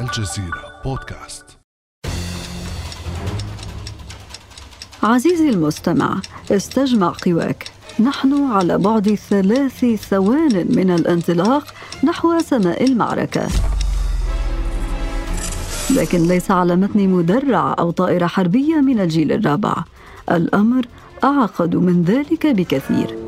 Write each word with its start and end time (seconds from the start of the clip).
الجزيرة 0.00 0.80
بودكاست. 0.84 1.44
عزيزي 5.02 5.48
المستمع 5.48 6.20
استجمع 6.50 7.12
قواك. 7.26 7.68
نحن 8.00 8.50
على 8.50 8.78
بعد 8.78 9.14
ثلاث 9.14 9.84
ثوان 9.84 10.66
من 10.76 10.90
الانطلاق 10.90 11.74
نحو 12.04 12.38
سماء 12.38 12.84
المعركة. 12.84 13.48
لكن 15.96 16.18
ليس 16.18 16.50
على 16.50 16.76
متن 16.76 17.08
مدرع 17.08 17.76
أو 17.78 17.90
طائرة 17.90 18.26
حربية 18.26 18.76
من 18.76 19.00
الجيل 19.00 19.32
الرابع. 19.32 19.74
الأمر 20.30 20.86
أعقد 21.24 21.76
من 21.76 22.02
ذلك 22.02 22.46
بكثير. 22.46 23.18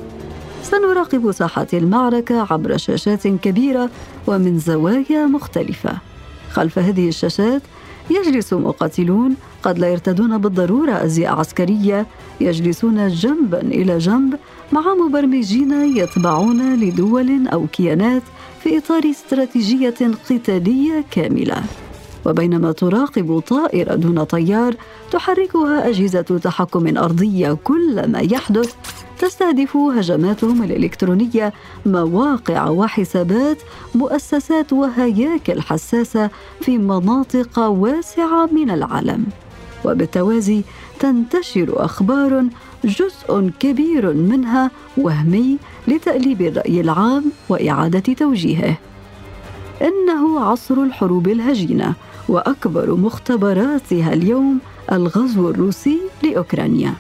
سنراقب 0.62 1.32
ساحات 1.32 1.75
المعركة 1.75 2.46
عبر 2.52 2.77
شاشات 2.77 3.27
كبيرة 3.27 3.91
ومن 4.27 4.59
زوايا 4.59 5.27
مختلفة. 5.27 6.12
خلف 6.53 6.79
هذه 6.79 7.08
الشاشات. 7.08 7.63
يجلس 8.11 8.53
مقاتلون 8.53 9.35
قد 9.63 9.79
لا 9.79 9.89
يرتدون 9.89 10.39
بالضرورة 10.39 11.04
أزياء 11.04 11.35
عسكرية. 11.35 12.07
يجلسون 12.40 13.08
جنبا 13.08 13.61
إلى 13.61 13.99
جنب 13.99 14.35
مع 14.72 14.94
مبرمجين 14.94 15.96
يتبعون 15.96 16.75
لدول 16.75 17.49
أو 17.49 17.67
كيانات 17.67 18.22
في 18.63 18.79
إطار 18.79 19.11
استراتيجية 19.11 19.94
قتالية 20.30 21.04
كاملة. 21.11 21.63
وبينما 22.26 22.72
تراقب 22.72 23.39
طائرة 23.49 23.94
دون 23.94 24.25
طيار 24.25 24.75
تحركها 25.11 25.89
أجهزة 25.89 26.21
تحكم 26.22 26.96
أرضية 26.99 27.53
كل 27.64 28.08
ما 28.08 28.18
يحدث 28.18 28.75
تستهدف 29.18 29.76
هجماتهم 29.76 30.63
الإلكترونية 30.63 31.53
مواقع 31.86 32.69
وحسابات 32.69 33.58
مؤسسات 33.94 34.72
وهياكل 34.72 35.61
حساسة 35.61 36.30
في 36.61 36.78
مناطق 36.78 37.58
واسعة 37.58 38.47
من 38.47 38.70
العالم. 38.70 39.27
وبالتوازي 39.84 40.62
تنتشر 41.00 41.84
أخبار 41.84 42.44
جزء 42.84 43.50
كبير 43.60 44.12
منها 44.12 44.70
وهمي 44.97 45.58
لتأليب 45.88 46.42
الرأي 46.42 46.80
العام 46.80 47.25
وإعادة 47.48 48.14
توجيهه. 48.14 48.77
إنه 49.82 50.41
عصر 50.41 50.75
الحروب 50.75 51.28
الهجينة. 51.28 51.94
وأكبر 52.28 52.95
مختبراتها 52.95 54.12
اليوم 54.12 54.59
الغزو 54.92 55.51
الروسي 55.51 56.01
لأوكرانيا. 56.23 56.95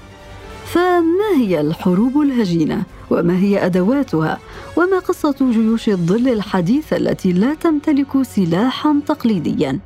فما 0.64 1.36
هي 1.36 1.60
الحروب 1.60 2.20
الهجينة؟ 2.20 2.82
وما 3.10 3.38
هي 3.38 3.66
أدواتها؟ 3.66 4.38
وما 4.76 4.98
قصة 4.98 5.36
جيوش 5.40 5.88
الظل 5.88 6.28
الحديثة 6.28 6.96
التي 6.96 7.32
لا 7.32 7.54
تمتلك 7.54 8.22
سلاحا 8.22 9.00
تقليديا؟ 9.06 9.78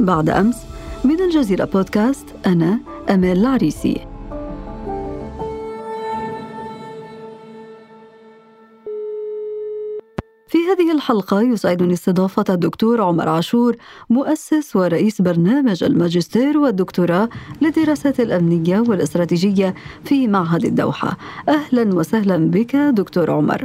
بعد 0.00 0.30
أمس 0.30 0.56
من 1.04 1.20
الجزيرة 1.20 1.64
بودكاست 1.64 2.26
أنا 2.46 2.78
أمال 3.10 3.38
العريسي. 3.38 4.13
في 10.54 10.60
هذه 10.60 10.92
الحلقة 10.92 11.42
يسعدني 11.42 11.92
استضافة 11.92 12.44
الدكتور 12.50 13.02
عمر 13.02 13.28
عاشور 13.28 13.76
مؤسس 14.10 14.76
ورئيس 14.76 15.22
برنامج 15.22 15.84
الماجستير 15.84 16.58
والدكتوراه 16.58 17.28
للدراسات 17.62 18.20
الأمنية 18.20 18.80
والاستراتيجية 18.80 19.74
في 20.04 20.28
معهد 20.28 20.64
الدوحة. 20.64 21.16
أهلا 21.48 21.94
وسهلا 21.94 22.50
بك 22.50 22.76
دكتور 22.76 23.30
عمر. 23.30 23.64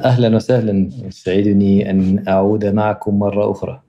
أهلا 0.00 0.36
وسهلا. 0.36 0.90
يسعدني 1.06 1.90
أن 1.90 2.24
أعود 2.28 2.64
معكم 2.64 3.18
مرة 3.18 3.50
أخرى. 3.50 3.80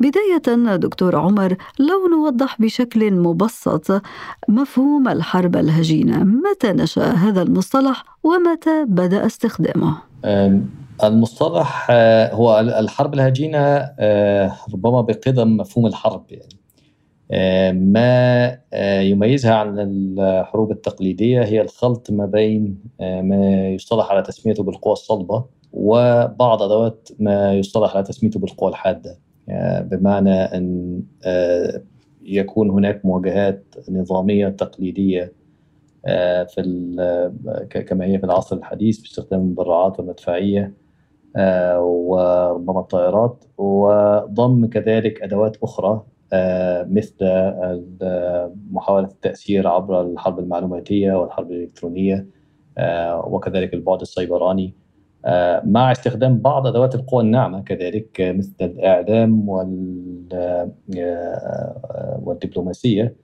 بداية 0.00 0.76
دكتور 0.76 1.16
عمر 1.16 1.56
لو 1.78 2.08
نوضح 2.10 2.60
بشكل 2.60 3.10
مبسط 3.12 4.02
مفهوم 4.48 5.08
الحرب 5.08 5.56
الهجينة 5.56 6.24
متى 6.24 6.72
نشأ 6.72 7.12
هذا 7.12 7.42
المصطلح 7.42 8.04
ومتى 8.22 8.84
بدأ 8.84 9.26
استخدامه؟ 9.26 9.96
المصطلح 11.04 11.86
آه، 11.90 12.34
هو 12.34 12.60
الحرب 12.60 13.14
الهجينة 13.14 13.58
آه، 13.98 14.52
ربما 14.74 15.00
بقدم 15.00 15.56
مفهوم 15.56 15.86
الحرب 15.86 16.24
يعني. 16.30 16.56
آه، 17.30 17.72
ما 17.72 18.58
يميزها 19.02 19.54
عن 19.54 19.78
الحروب 19.78 20.70
التقليدية 20.70 21.42
هي 21.44 21.60
الخلط 21.60 22.10
ما 22.10 22.26
بين 22.26 22.78
ما 23.00 23.68
يصطلح 23.68 24.10
على 24.10 24.22
تسميته 24.22 24.62
بالقوى 24.62 24.92
الصلبة 24.92 25.44
وبعض 25.72 26.62
أدوات 26.62 27.08
ما 27.18 27.54
يصطلح 27.54 27.96
على 27.96 28.04
تسميته 28.04 28.40
بالقوى 28.40 28.70
الحادة. 28.70 29.18
بمعنى 29.80 30.34
أن 30.34 31.02
يكون 32.22 32.70
هناك 32.70 33.04
مواجهات 33.06 33.64
نظامية 33.90 34.48
تقليدية 34.48 35.32
في 36.48 37.82
كما 37.88 38.04
هي 38.04 38.18
في 38.18 38.24
العصر 38.24 38.56
الحديث 38.56 39.00
باستخدام 39.00 39.40
المدرعات 39.40 39.98
والمدفعية. 39.98 40.81
وربما 41.78 42.80
الطائرات 42.80 43.44
وضم 43.58 44.66
كذلك 44.66 45.22
أدوات 45.22 45.56
أخرى 45.62 46.02
آه، 46.32 46.86
مثل 46.90 47.16
محاولة 48.70 49.06
التأثير 49.08 49.68
عبر 49.68 50.00
الحرب 50.00 50.38
المعلوماتية 50.38 51.12
والحرب 51.12 51.52
الإلكترونية 51.52 52.26
آه، 52.78 53.26
وكذلك 53.26 53.74
البعد 53.74 54.00
السيبراني 54.00 54.74
مع 55.64 55.92
استخدام 55.92 56.38
بعض 56.38 56.66
أدوات 56.66 56.94
القوى 56.94 57.22
الناعمة 57.22 57.62
كذلك 57.62 58.20
مثل 58.20 58.54
الاعلام 58.60 59.48
والدبلوماسية. 62.22 63.16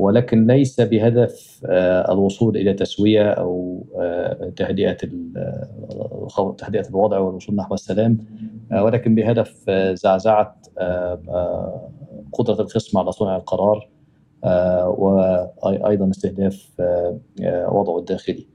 ولكن 0.00 0.46
ليس 0.46 0.80
بهدف 0.80 1.60
آه، 1.66 2.12
الوصول 2.12 2.56
إلى 2.56 2.74
تسوية 2.74 3.30
أو 3.30 3.84
آه، 4.00 4.52
تهدئة 4.56 4.96
آه، 5.36 6.54
تهدئة 6.58 6.88
الوضع 6.88 7.18
والوصول 7.18 7.56
نحو 7.56 7.74
السلام 7.74 8.18
ولكن 8.72 9.14
بهدف 9.14 9.70
زعزعة 9.92 10.60
قدرة 12.32 12.60
الخصم 12.60 12.98
على 12.98 13.12
صنع 13.12 13.36
القرار 13.36 13.88
وأيضا 14.98 16.10
استهداف 16.10 16.70
وضعه 17.68 17.98
الداخلي. 17.98 18.46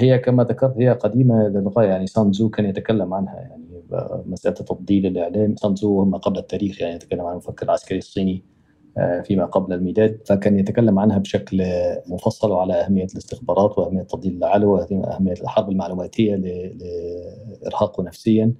هي 0.00 0.18
كما 0.18 0.44
ذكرت 0.44 0.74
هي 0.78 0.92
قديمة 0.92 1.48
للغاية 1.48 1.88
يعني 1.88 2.06
سانزو 2.06 2.48
كان 2.48 2.66
يتكلم 2.66 3.14
عنها 3.14 3.34
يعني 3.34 3.64
مسألة 4.26 4.54
تفضيل 4.54 5.06
الإعلام 5.06 5.56
سانزو 5.56 6.04
ما 6.04 6.18
قبل 6.18 6.38
التاريخ 6.38 6.80
يعني 6.80 6.94
يتكلم 6.94 7.20
عن 7.20 7.32
المفكر 7.32 7.66
العسكري 7.66 7.98
الصيني 7.98 8.53
فيما 9.24 9.44
قبل 9.44 9.72
الميلاد 9.72 10.20
فكان 10.26 10.58
يتكلم 10.58 10.98
عنها 10.98 11.18
بشكل 11.18 11.62
مفصل 12.06 12.50
وعلى 12.50 12.74
أهمية 12.74 13.06
الاستخبارات 13.12 13.78
وأهمية 13.78 14.02
تفضيل 14.02 14.36
العلو 14.36 14.72
وأهمية 14.72 15.32
الحرب 15.32 15.70
المعلوماتية 15.70 16.36
لإرهاقه 16.36 18.02
نفسيا. 18.02 18.54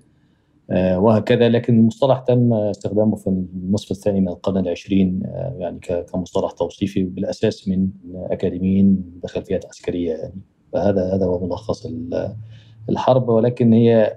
آه، 0.70 0.98
وهكذا 0.98 1.48
لكن 1.48 1.78
المصطلح 1.78 2.18
تم 2.18 2.52
استخدامه 2.52 3.16
في 3.16 3.26
النصف 3.26 3.90
الثاني 3.90 4.20
من 4.20 4.28
القرن 4.28 4.58
العشرين 4.58 5.22
آه، 5.26 5.56
يعني 5.58 5.78
كمصطلح 6.12 6.50
توصيفي 6.52 7.04
بالأساس 7.04 7.68
من 7.68 7.88
أكاديميين 8.14 9.20
بخلفيات 9.22 9.66
عسكرية. 9.66 10.12
يعني 10.12 10.40
فهذا 10.72 11.14
هذا 11.14 11.26
هو 11.26 11.46
ملخص 11.46 11.86
الحرب 12.88 13.28
ولكن 13.28 13.72
هي 13.72 14.16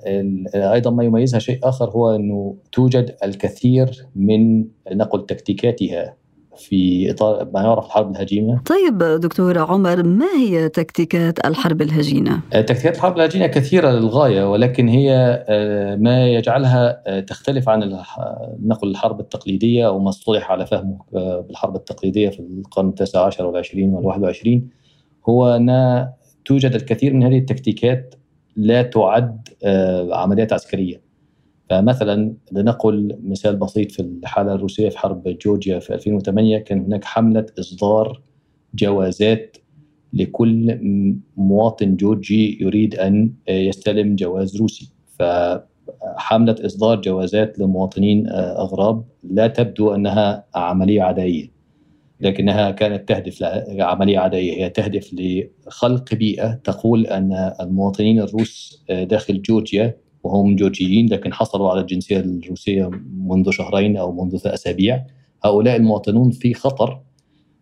أيضا 0.56 0.92
ما 0.92 1.04
يميزها 1.04 1.40
شيء 1.40 1.60
آخر 1.64 1.90
هو 1.90 2.16
أنه 2.16 2.56
توجد 2.72 3.16
الكثير 3.24 4.06
من 4.16 4.66
نقل 4.92 5.26
تكتيكاتها 5.26 6.16
في 6.58 7.12
اطار 7.12 7.50
ما 7.54 7.62
يعرف 7.62 7.86
الحرب 7.86 8.12
الهجينة. 8.12 8.62
طيب 8.66 8.98
دكتور 8.98 9.60
عمر 9.60 10.04
ما 10.04 10.26
هي 10.38 10.70
تكتيكات 10.70 11.46
الحرب 11.46 11.82
الهجينة؟ 11.82 12.42
تكتيكات 12.52 12.96
الحرب 12.96 13.18
الهجينة 13.18 13.48
كثيرة 13.48 13.92
للغاية 13.92 14.52
ولكن 14.52 14.88
هي 14.88 15.46
آه، 15.50 15.96
ما 15.96 16.28
يجعلها 16.28 17.02
آه، 17.08 17.20
تختلف 17.20 17.70
عن 17.70 18.04
نقل 18.66 18.90
الحرب 18.90 19.20
التقليدية 19.20 19.88
أو 19.88 20.00
ما 20.00 20.10
اصطلح 20.10 20.52
على 20.52 20.66
فهمه 20.66 21.00
آه، 21.16 21.46
بالحرب 21.48 21.76
التقليدية 21.76 22.30
في 22.30 22.40
القرن 22.40 22.90
التاسع 22.90 23.26
عشر 23.26 23.46
والعشرين 23.46 23.94
والواحد 23.94 24.24
وعشرين 24.24 24.70
هو 25.30 25.56
أن 25.56 26.08
توجد 26.46 26.76
الكثير 26.76 27.14
من 27.14 27.24
هذه 27.24 27.38
التكتيكات 27.38 28.16
لا 28.58 28.82
تعد 28.82 29.50
آه، 29.64 30.16
عمليات 30.16 30.54
عسكرية. 30.54 31.02
فمثلا 31.70 32.34
لنقل 32.52 33.20
مثال 33.24 33.56
بسيط 33.56 33.92
في 33.92 34.00
الحالة 34.00 34.54
الروسية 34.54 34.90
في 34.90 35.00
حرب 35.00 35.38
جورجيا 35.46 35.80
في 35.80 35.94
2008 35.94 36.58
كان 36.58 36.82
هناك 36.82 37.06
حملة 37.06 37.46
إصدار 37.60 38.22
جوازات 38.74 39.58
لكل 40.14 40.80
مواطن 41.38 41.96
جورجي 41.96 42.64
يريد 42.64 42.96
أن 42.96 43.34
يستلم 43.50 44.16
جواز 44.16 44.58
روسي. 44.58 44.92
فحملة 45.20 46.56
إصدار 46.66 47.02
جوازات 47.02 47.60
لمواطنين 47.60 48.28
آه، 48.28 48.62
أغراب 48.62 49.04
لا 49.24 49.48
تبدو 49.48 49.96
أنها 49.96 50.46
عملية 50.56 51.02
عدائيه 51.02 51.57
لكنها 52.22 52.72
كانت 52.72 53.10
تهدف 53.10 53.42
لعملية 53.42 54.20
عدائية 54.20 54.64
هي 54.64 54.70
تهدف 54.70 55.10
لخلق 55.14 56.16
بيئة 56.16 56.54
تقول 56.54 57.08
أن 57.08 57.54
المواطنين 57.62 58.20
الروس 58.20 58.84
داخل 58.90 59.42
جورجيا 59.42 59.98
وهم 60.24 60.56
جورجيين 60.56 61.10
لكن 61.10 61.34
حصلوا 61.34 61.72
على 61.72 61.82
الجنسية 61.82 62.20
الروسية 62.20 62.90
منذ 63.18 63.50
شهرين 63.50 63.98
أو 63.98 64.24
منذ 64.24 64.40
أسابيع. 64.46 65.06
هؤلاء 65.44 65.76
المواطنون 65.76 66.32
في 66.32 66.54
خطر 66.54 67.02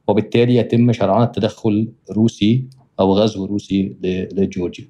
وبالتالي 0.07 0.55
يتم 0.55 0.91
شرعان 0.91 1.23
التدخل 1.23 1.91
روسي 2.11 2.65
أو 2.99 3.13
غزو 3.13 3.45
روسي 3.45 3.95
لجورجيا. 4.33 4.89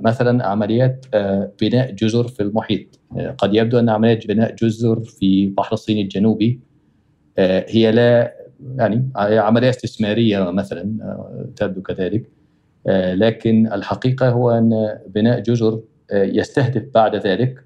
مثلا 0.00 0.46
عمليات 0.46 1.06
آه، 1.14 1.52
بناء 1.60 1.90
جزر 1.92 2.28
في 2.28 2.42
المحيط. 2.42 3.00
آه، 3.16 3.30
قد 3.30 3.54
يبدو 3.54 3.78
أن 3.78 3.88
عمليات 3.88 4.26
بناء 4.26 4.54
جزر 4.54 5.00
في 5.00 5.46
بحر 5.46 5.72
الصين 5.72 5.98
الجنوبي 5.98 6.60
هي 7.38 7.92
لا 7.92 8.34
يعني 8.76 9.10
عملية 9.16 9.70
استثمارية 9.70 10.50
مثلا 10.50 10.96
تبدو 11.56 11.82
كذلك. 11.82 12.30
لكن 13.14 13.72
الحقيقة 13.72 14.28
هو 14.28 14.50
أن 14.50 14.98
بناء 15.14 15.40
جزر 15.40 15.80
يستهدف 16.12 16.84
بعد 16.94 17.16
ذلك 17.16 17.64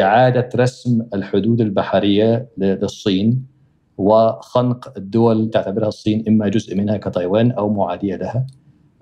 إعادة 0.00 0.48
رسم 0.56 1.06
الحدود 1.14 1.60
البحرية 1.60 2.48
للصين 2.58 3.46
وخنق 3.98 4.92
الدول 4.96 5.50
تعتبرها 5.50 5.88
الصين 5.88 6.24
إما 6.28 6.48
جزء 6.48 6.76
منها 6.76 6.96
كتايوان 6.96 7.50
أو 7.50 7.72
معادية 7.74 8.16
لها. 8.16 8.46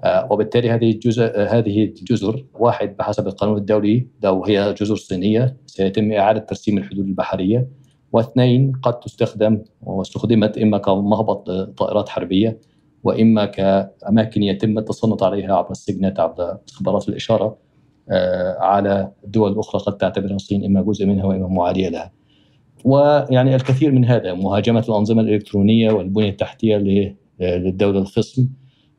آه، 0.04 0.28
وبالتالي 0.32 0.70
هذه 0.70 0.90
الجزء 0.90 1.40
هذه 1.40 1.84
الجزر 1.84 2.44
واحد 2.54 2.96
بحسب 2.96 3.26
القانون 3.26 3.58
الدولي 3.58 4.06
لو 4.22 4.44
هي 4.44 4.74
جزر 4.80 4.96
صينية 4.96 5.56
سيتم 5.66 6.12
إعادة 6.12 6.40
ترسيم 6.40 6.78
الحدود 6.78 7.06
البحرية. 7.06 7.68
واثنين 8.12 8.72
قد 8.82 9.00
تستخدم 9.00 9.62
واستخدمت 9.82 10.58
إما 10.58 10.78
كمهبط 10.78 11.50
طائرات 11.50 12.08
حربية 12.08 12.58
وإما 13.04 13.44
كأماكن 13.44 14.42
يتم 14.42 14.78
التصنت 14.78 15.22
عليها 15.22 15.54
عبر 15.54 15.70
السجنات 15.70 16.20
عبر 16.20 16.58
استخبارات 16.68 17.08
الإشارة 17.08 17.56
آه، 18.10 18.56
على 18.60 19.12
الدول 19.24 19.52
الاخرى 19.52 19.82
قد 19.82 19.96
تعتبرها 19.96 20.36
الصين 20.36 20.64
إما 20.64 20.82
جزء 20.82 21.06
منها 21.06 21.24
وإما 21.24 21.48
معاديه 21.48 21.88
لها. 21.88 22.12
ويعني 22.84 23.54
الكثير 23.54 23.92
من 23.92 24.04
هذا 24.04 24.34
مهاجمة 24.34 24.84
الأنظمة 24.88 25.22
الإلكترونية 25.22 25.92
والبنية 25.92 26.30
التحتية 26.30 26.76
للدولة 27.40 27.98
الخصم 27.98 28.48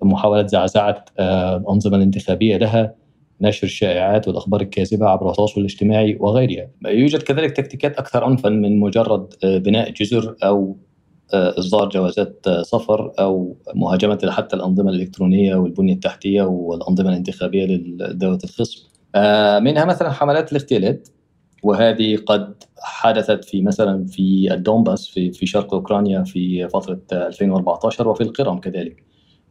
محاولة 0.01 0.47
زعزعة 0.47 1.05
آه، 1.19 1.57
الأنظمة 1.57 1.97
الانتخابية 1.97 2.57
لها 2.57 2.95
نشر 3.41 3.67
الشائعات 3.67 4.27
والأخبار 4.27 4.61
الكاذبة 4.61 5.07
عبر 5.07 5.29
التواصل 5.31 5.61
الاجتماعي 5.61 6.17
وغيرها 6.19 6.67
يوجد 6.85 7.21
كذلك 7.21 7.51
تكتيكات 7.51 7.97
أكثر 7.97 8.23
عنفا 8.23 8.49
من 8.49 8.79
مجرد 8.79 9.33
آه، 9.43 9.57
بناء 9.57 9.91
جزر 9.91 10.35
أو 10.43 10.77
آه، 11.33 11.59
إصدار 11.59 11.89
جوازات 11.89 12.45
سفر 12.61 13.13
أو 13.19 13.57
مهاجمة 13.75 14.19
حتى 14.29 14.55
الأنظمة 14.55 14.89
الإلكترونية 14.89 15.55
والبنية 15.55 15.93
التحتية 15.93 16.41
والأنظمة 16.41 17.09
الانتخابية 17.09 17.65
لدولة 17.65 18.39
الخصم 18.43 18.93
منها 19.61 19.85
مثلا 19.85 20.11
حملات 20.11 20.51
الاغتيالات 20.51 21.09
وهذه 21.63 22.15
قد 22.15 22.63
حدثت 22.79 23.45
في 23.45 23.61
مثلا 23.61 24.05
في 24.05 24.53
الدونباس 24.53 25.07
في 25.07 25.31
في 25.31 25.45
شرق 25.45 25.73
أوكرانيا 25.73 26.23
في 26.23 26.67
فترة 26.67 27.01
2014 27.11 28.07
وفي 28.07 28.21
القرم 28.21 28.59
كذلك. 28.59 29.03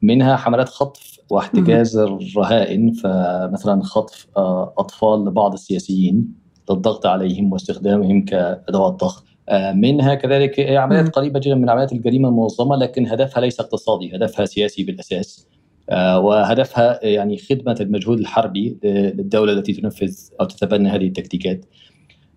منها 0.02 0.36
حملات 0.36 0.68
خطف 0.68 1.18
واحتجاز 1.30 1.96
الرهائن 1.96 2.92
فمثلا 2.92 3.82
خطف 3.82 4.26
آه، 4.36 4.74
أطفال 4.78 5.24
لبعض 5.24 5.52
السياسيين 5.52 6.34
للضغط 6.70 7.06
عليهم 7.06 7.52
واستخدامهم 7.52 8.24
كأدوات 8.24 8.92
ضغط. 8.92 9.24
آه، 9.48 9.72
منها 9.72 10.14
كذلك 10.14 10.60
عمليات 10.60 11.08
قريبة 11.08 11.40
جدا 11.40 11.54
من 11.54 11.70
عمليات 11.70 11.92
الجريمة 11.92 12.28
المنظمة 12.28 12.76
لكن 12.76 13.06
هدفها 13.06 13.40
ليس 13.40 13.60
اقتصادي 13.60 14.16
هدفها 14.16 14.46
سياسي 14.46 14.84
بالأساس. 14.84 15.46
آه، 15.90 16.20
وهدفها 16.20 17.06
يعني 17.06 17.38
خدمة 17.38 17.76
المجهود 17.80 18.18
الحربي 18.18 18.78
للدولة 18.84 19.52
التي 19.52 19.72
تنفذ 19.72 20.16
أو 20.40 20.46
تتبنى 20.46 20.88
هذه 20.88 21.06
التكتيكات. 21.06 21.64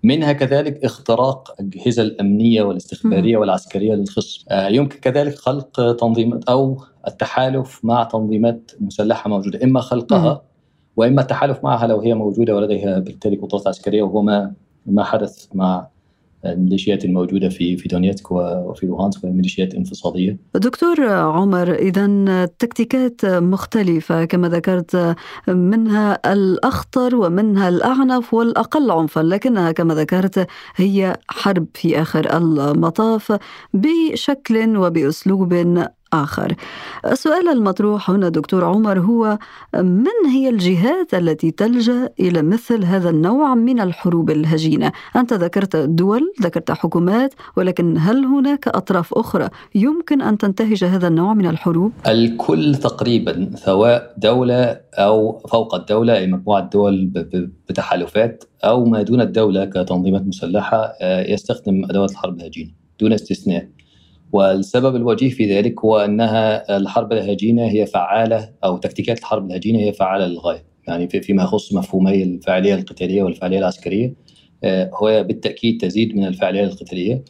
منها 0.05 0.33
كذلك 0.33 0.83
اختراق 0.83 1.55
الاجهزه 1.59 2.03
الأمنية 2.03 2.63
والاستخبارية 2.63 3.37
والعسكرية 3.37 3.93
للخصم. 3.93 4.45
يمكن 4.51 4.99
كذلك 4.99 5.35
خلق 5.35 5.95
تنظيمات 5.95 6.49
أو 6.49 6.83
التحالف 7.07 7.85
مع 7.85 8.03
تنظيمات 8.03 8.71
مسلحة 8.79 9.29
موجودة 9.29 9.63
إما 9.63 9.81
خلقها 9.81 10.41
وإما 10.95 11.21
التحالف 11.21 11.63
معها 11.63 11.87
لو 11.87 11.99
هي 11.99 12.13
موجودة 12.13 12.55
ولديها 12.55 12.99
بالتالي 12.99 13.35
قدرات 13.35 13.67
عسكرية 13.67 14.03
وهو 14.03 14.21
ما 14.21 14.53
ما 14.85 15.03
حدث 15.03 15.47
مع 15.53 15.87
الميليشيات 16.45 17.05
الموجودة 17.05 17.49
في 17.49 17.77
في 17.77 17.87
دونيتسك 17.87 18.31
وفي 18.31 18.85
لوهانسك 18.85 19.23
والميليشيات 19.23 19.73
انفصالية. 19.73 20.37
دكتور 20.55 21.09
عمر 21.09 21.73
إذا 21.73 22.45
تكتيكات 22.45 23.25
مختلفة 23.25 24.25
كما 24.25 24.49
ذكرت 24.49 25.15
منها 25.47 26.33
الأخطر 26.33 27.15
ومنها 27.15 27.69
الأعنف 27.69 28.33
والأقل 28.33 28.91
عنفا 28.91 29.19
لكنها 29.19 29.71
كما 29.71 29.95
ذكرت 29.95 30.47
هي 30.75 31.17
حرب 31.29 31.65
في 31.73 32.01
آخر 32.01 32.37
المطاف 32.37 33.37
بشكل 33.73 34.77
وبأسلوب 34.77 35.53
آخر. 36.23 36.55
السؤال 37.05 37.49
المطروح 37.49 38.09
هنا 38.09 38.29
دكتور 38.29 38.65
عمر 38.65 38.99
هو 38.99 39.37
من 39.75 40.29
هي 40.33 40.49
الجهات 40.49 41.13
التي 41.13 41.51
تلجأ 41.51 42.09
إلى 42.19 42.41
مثل 42.41 42.83
هذا 42.83 43.09
النوع 43.09 43.55
من 43.55 43.79
الحروب 43.79 44.29
الهجينة؟ 44.29 44.91
أنت 45.15 45.33
ذكرت 45.33 45.75
دول 45.75 46.33
ذكرت 46.41 46.71
حكومات 46.71 47.33
ولكن 47.57 47.97
هل 47.97 48.25
هناك 48.25 48.67
أطراف 48.67 49.13
أخرى 49.13 49.49
يمكن 49.75 50.21
أن 50.21 50.37
تنتهج 50.37 50.83
هذا 50.83 51.07
النوع 51.07 51.33
من 51.33 51.45
الحروب؟ 51.45 51.91
الكل 52.07 52.75
تقريبا 52.75 53.51
سواء 53.55 54.13
دولة 54.17 54.79
أو 54.93 55.39
فوق 55.39 55.75
الدولة 55.75 56.17
أي 56.17 56.27
مجموعة 56.27 56.69
دول 56.69 57.11
بتحالفات 57.69 58.43
أو 58.63 58.85
ما 58.85 59.01
دون 59.01 59.21
الدولة 59.21 59.65
كتنظيمات 59.65 60.27
مسلحة 60.27 60.93
آه، 61.01 61.31
يستخدم 61.31 61.85
أدوات 61.85 62.11
الحرب 62.11 62.37
الهجينة 62.39 62.71
دون 62.99 63.13
استثناء. 63.13 63.67
والسبب 64.35 64.95
الوجيه 64.95 65.29
في 65.29 65.57
ذلك 65.57 65.79
هو 65.79 65.97
أنها 65.97 66.77
الحرب 66.77 67.13
الهجينة 67.13 67.65
هي 67.65 67.85
فعالة 67.85 68.49
أو 68.63 68.77
تكتيكات 68.77 69.19
الحرب 69.19 69.45
الهجينة 69.45 69.79
هي 69.79 69.93
فعالة 69.93 70.27
للغاية. 70.27 70.63
يعني 70.87 71.07
فيما 71.07 71.43
يخص 71.43 71.73
مفهومي 71.73 72.23
الفاعلية 72.23 72.75
القتالية 72.75 73.23
والفاعلية 73.23 73.59
العسكرية 73.59 74.13
آه، 74.63 74.91
هو 74.93 75.23
بالتأكيد 75.23 75.81
تزيد 75.81 76.15
من 76.15 76.25
الفاعلية 76.25 76.63
القتالية 76.63 77.23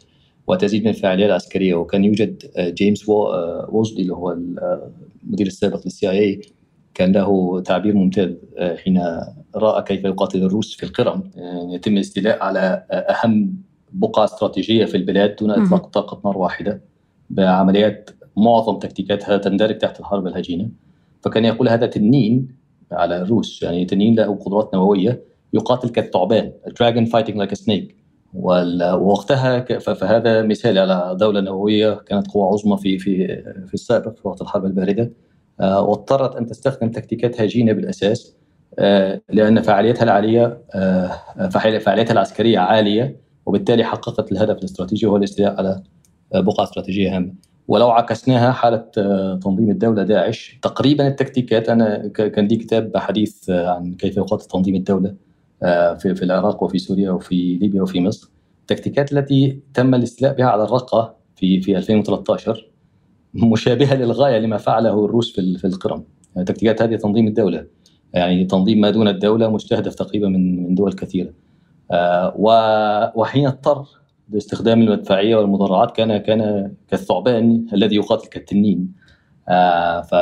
وتزيد 0.46 0.82
من 0.82 0.88
الفاعلية 0.88 1.26
العسكرية. 1.26 1.74
وكان 1.74 2.04
يوجد 2.04 2.42
آه، 2.56 2.68
جيمس 2.68 3.10
آه، 3.10 3.68
ووزلي 3.72 4.02
اللي 4.02 4.14
هو 4.14 4.32
المدير 4.32 5.46
السابق 5.46 5.80
للسي 5.84 6.10
آي 6.10 6.40
كان 6.94 7.12
له 7.12 7.60
تعبير 7.60 7.94
ممتاز 7.94 8.34
حين 8.58 9.02
رأى 9.56 9.82
كيف 9.82 10.04
يقاتل 10.04 10.42
الروس 10.42 10.76
في 10.76 10.82
القرم 10.82 11.30
يتم 11.72 11.96
الاستيلاء 11.96 12.42
على 12.42 12.86
أهم 12.90 13.56
بقعة 13.92 14.24
استراتيجية 14.24 14.84
في 14.84 14.96
البلاد 14.96 15.36
دون 15.36 15.50
إطلاق 15.50 15.86
طاقة 15.86 16.20
نار 16.24 16.38
واحدة. 16.38 16.95
بعمليات 17.30 18.10
معظم 18.36 18.78
تكتيكاتها 18.78 19.36
تندرج 19.36 19.78
تحت 19.78 20.00
الحرب 20.00 20.26
الهجينة. 20.26 20.68
فكان 21.20 21.44
يقول 21.44 21.68
هذا 21.68 21.86
تنين 21.86 22.48
على 22.92 23.22
الروس 23.22 23.62
يعني 23.62 23.84
تنين 23.84 24.14
له 24.14 24.34
قدرات 24.34 24.74
نووية 24.74 25.24
يقاتل 25.52 25.88
كالثعبان 25.88 26.52
dragon 26.80 27.04
fighting 27.04 27.36
like 27.36 27.54
snake 27.54 27.96
ووقتها 28.34 29.78
فهذا 29.78 30.42
مثال 30.42 30.78
على 30.78 31.16
دولة 31.20 31.40
نووية 31.40 31.94
كانت 31.94 32.26
قوة 32.26 32.52
عظمى 32.52 32.76
في 32.76 32.98
في 32.98 33.26
في 33.66 33.74
السابق 33.74 34.16
في 34.16 34.28
وقت 34.28 34.42
الحرب 34.42 34.64
الباردة. 34.64 35.12
آه، 35.60 35.82
واضطرت 35.82 36.36
أن 36.36 36.46
تستخدم 36.46 36.90
تكتيكات 36.90 37.40
هجينة 37.40 37.72
بالأساس 37.72 38.36
آه، 38.78 39.20
لأن 39.28 39.62
فعاليتها 39.62 40.04
العالية 40.04 40.60
آه، 40.74 41.10
فعاليتها 41.78 42.12
العسكرية 42.12 42.58
عالية 42.58 43.20
وبالتالي 43.46 43.84
حققت 43.84 44.32
الهدف 44.32 44.58
الاستراتيجي 44.58 45.06
وهو 45.06 45.16
الاستيلاء 45.16 45.56
على 45.56 45.82
بقعه 46.34 46.64
استراتيجية 46.64 47.16
هامة. 47.16 47.32
ولو 47.68 47.90
عكسناها 47.90 48.52
حالة 48.52 48.84
آه، 48.98 49.40
تنظيم 49.42 49.70
الدولة 49.70 50.02
داعش. 50.02 50.58
تقريبا 50.62 51.08
التكتيكات 51.08 51.68
أنا 51.68 52.08
كان 52.08 52.46
لي 52.46 52.56
كتاب 52.56 52.96
حديث 52.96 53.50
آه، 53.50 53.68
عن 53.68 53.94
كيف 53.94 54.16
يقاتل 54.16 54.44
تنظيم 54.44 54.74
الدولة 54.74 55.14
آه، 55.62 55.94
في 55.94 56.14
في 56.14 56.22
العراق 56.22 56.62
وفي 56.62 56.78
سوريا 56.78 57.10
وفي 57.10 57.54
ليبيا 57.54 57.82
وفي 57.82 58.00
مصر. 58.00 58.30
التكتيكات 58.60 59.12
التي 59.12 59.60
تم 59.74 59.94
الاستيلاء 59.94 60.34
بها 60.34 60.46
على 60.46 60.64
الرقة 60.64 61.16
في 61.36 61.60
في 61.60 61.76
2013 61.76 62.70
مشابهة 63.34 63.94
للغاية 63.94 64.38
لما 64.38 64.56
فعله 64.56 65.04
الروس 65.04 65.32
في 65.32 65.58
في 65.58 65.66
القرم. 65.66 66.04
تكتيكات 66.46 66.82
هذه 66.82 66.96
تنظيم 66.96 67.26
الدولة. 67.26 67.66
يعني 68.12 68.44
تنظيم 68.44 68.80
ما 68.80 68.90
دون 68.90 69.08
الدولة 69.08 69.50
مستهدف 69.50 69.94
تقريبا 69.94 70.28
من 70.28 70.62
من 70.62 70.74
دول 70.74 70.92
كثيرة. 70.92 71.32
وحين 73.14 73.46
اضطر 73.46 73.86
لاستخدام 74.28 74.82
المدفعية 74.82 75.36
والمدرعات 75.36 75.96
كان 75.96 76.16
كان 76.16 76.72
كالثعبان 76.88 77.66
الذي 77.72 77.96
يقاتل 77.96 78.28
كالتنين. 78.28 78.92
آه، 79.48 80.00
ف, 80.00 80.14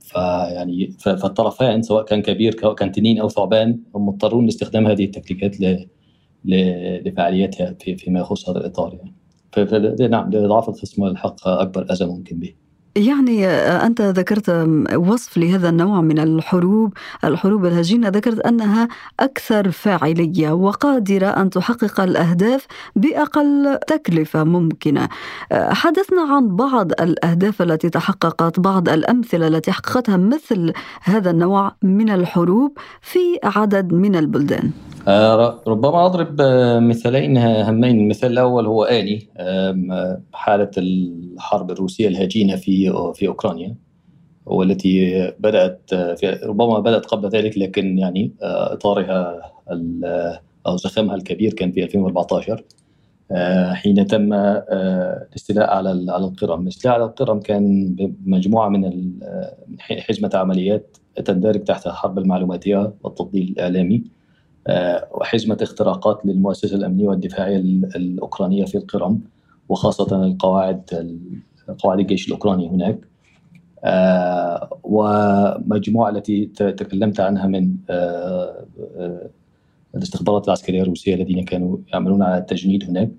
ف 0.00 0.14
يعني 0.54 0.90
فالطرفان 1.00 1.82
سواء 1.82 2.04
كان 2.04 2.22
كبير 2.22 2.54
كان 2.74 2.92
تنين 2.92 3.20
أو 3.20 3.28
ثعبان 3.28 3.80
هم 3.94 4.06
مضطرون 4.06 4.44
لاستخدام 4.44 4.86
هذه 4.86 5.04
التكتيكات 5.04 5.60
ل 5.60 5.86
لفعاليتها 6.44 7.74
في 7.80 7.96
فيما 7.96 8.20
يخص 8.20 8.48
هذا 8.48 8.58
الإطار 8.58 8.94
يعني. 8.94 9.14
نعم 10.08 10.30
لإضعاف 10.30 10.68
الخصم 10.68 11.02
والحق 11.02 11.48
أكبر 11.48 11.92
اذى 11.92 12.06
ممكن 12.06 12.38
به. 12.38 12.54
يعني 12.96 13.46
أنت 13.86 14.00
ذكرت 14.02 14.68
وصف 14.94 15.38
لهذا 15.38 15.68
النوع 15.68 16.00
من 16.00 16.18
الحروب 16.18 16.92
الحروب 17.24 17.66
الهجينة. 17.66 18.08
ذكرت 18.08 18.38
أنها 18.38 18.88
أكثر 19.20 19.70
فاعلية 19.70 20.52
وقادرة 20.52 21.26
أن 21.26 21.50
تحقق 21.50 22.00
الأهداف 22.00 22.66
بأقل 22.96 23.78
تكلفة 23.86 24.44
ممكنة. 24.44 25.08
حدثنا 25.52 26.22
عن 26.22 26.56
بعض 26.56 26.92
الأهداف 26.92 27.62
التي 27.62 27.90
تحققت 27.90 28.60
بعض 28.60 28.88
الأمثلة 28.88 29.46
التي 29.48 29.72
حققتها 29.72 30.16
مثل 30.16 30.72
هذا 31.02 31.30
النوع 31.30 31.72
من 31.82 32.10
الحروب 32.10 32.78
في 33.02 33.38
عدد 33.44 33.92
من 33.92 34.16
البلدان. 34.16 34.70
آه، 34.99 34.99
ربما 35.66 36.06
أضرب 36.06 36.42
مثالين 36.82 37.36
هامين 37.36 38.00
المثال 38.00 38.32
الأول 38.32 38.66
هو 38.66 38.84
آني 38.84 39.28
حالة 40.32 40.70
الحرب 40.78 41.70
الروسية 41.70 42.08
الهجينة 42.08 42.56
في 42.56 42.92
في 43.14 43.28
أوكرانيا 43.28 43.76
والتي 44.46 45.32
بدأت 45.38 45.94
في 45.94 46.40
ربما 46.44 46.78
بدأت 46.78 47.06
قبل 47.06 47.28
ذلك 47.28 47.58
لكن 47.58 47.98
يعني 47.98 48.32
آه، 48.42 48.72
إطارها 48.72 49.52
أو 50.66 50.76
زخمها 50.76 51.14
الكبير 51.14 51.52
كان 51.54 51.72
في 51.72 51.84
2014 51.84 52.64
آه، 53.32 53.72
حين 53.72 54.06
تم 54.06 54.32
الاستيلاء 54.32 55.70
على 55.70 55.88
على 56.12 56.24
القرم، 56.24 56.62
الاستيلاء 56.62 56.94
على 56.96 57.04
القرم 57.04 57.40
كان 57.40 57.94
بمجموعة 57.94 58.68
من 58.68 59.12
حزمه 59.80 60.30
عمليات 60.34 60.96
تندرج 61.24 61.64
تحت 61.64 61.86
الحرب 61.86 62.18
المعلوماتية 62.18 62.92
والتضليل 63.02 63.48
الإعلامي. 63.48 63.96
آه، 63.96 64.19
وحزمة 65.12 65.58
اختراقات 65.62 66.26
للمؤسسة 66.26 66.76
الأمنية 66.76 67.08
والدفاعية 67.08 67.56
الأوكرانية 67.96 68.64
في 68.64 68.78
القرم 68.78 69.20
وخاصة 69.68 70.24
القواعد 70.24 70.82
قواعد 71.78 72.00
الجيش 72.00 72.26
الأوكراني 72.26 72.68
هناك 72.68 72.98
آه، 73.84 74.78
ومجموعة 74.82 76.10
التي 76.10 76.46
تكلمت 76.46 77.20
عنها 77.20 77.46
من 77.46 77.76
آه، 77.90 78.66
الاستخبارات 79.94 80.44
العسكرية 80.44 80.82
الروسية 80.82 81.14
الذين 81.14 81.44
كانوا 81.44 81.78
يعملون 81.92 82.22
على 82.22 82.38
التجنيد 82.38 82.84
هناك 82.84 83.10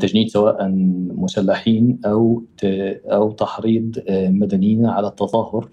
تجنيد 0.00 0.28
سواء 0.28 0.68
مسلحين 1.16 1.98
أو 2.06 2.42
أو 3.06 3.30
تحريض 3.30 4.02
مدنيين 4.10 4.86
على 4.86 5.08
التظاهر 5.08 5.68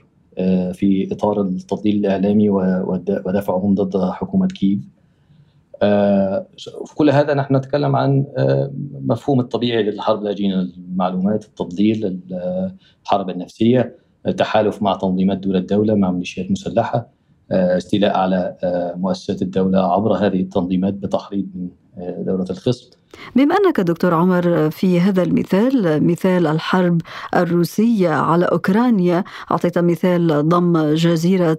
في 0.73 1.07
إطار 1.11 1.41
التضليل 1.41 1.95
الإعلامي 1.95 2.49
ودفعهم 2.49 3.75
ضد 3.75 4.11
حكومة 4.11 4.47
كييف. 4.47 4.79
آه، 5.83 6.47
في 6.85 6.95
كل 6.95 7.09
هذا 7.09 7.33
نحن 7.33 7.55
نتكلم 7.55 7.95
عن 7.95 8.25
آه، 8.37 8.71
مفهوم 8.91 9.39
الطبيعي 9.39 9.83
للحرب 9.83 10.21
الهجينه 10.21 10.61
المعلومات، 10.61 11.45
التضليل، 11.45 12.19
الحرب 13.03 13.29
النفسية، 13.29 13.95
تحالف 14.37 14.81
مع 14.81 14.95
تنظيمات 14.95 15.37
دول 15.37 15.55
الدولة 15.55 15.95
مع 15.95 16.11
ميليشيات 16.11 16.51
مسلحة، 16.51 16.97
آه، 16.97 17.09
استيلاء 17.53 18.17
على 18.17 18.55
مؤسسات 18.97 19.41
الدولة 19.41 19.93
عبر 19.93 20.13
هذه 20.13 20.41
التنظيمات 20.41 20.93
بتحريض 20.93 21.45
من 21.55 21.69
دولة 22.25 22.45
الخصم. 22.49 22.89
بما 23.35 23.55
أنك 23.55 23.79
دكتور 23.79 24.13
عمر 24.13 24.69
في 24.69 24.99
هذا 24.99 25.23
المثال 25.23 26.07
مثال 26.07 26.47
الحرب 26.47 27.01
الروسية 27.35 28.09
على 28.09 28.45
أوكرانيا 28.45 29.23
أعطيت 29.51 29.79
مثال 29.79 30.49
ضم 30.49 30.93
جزيرة 30.93 31.57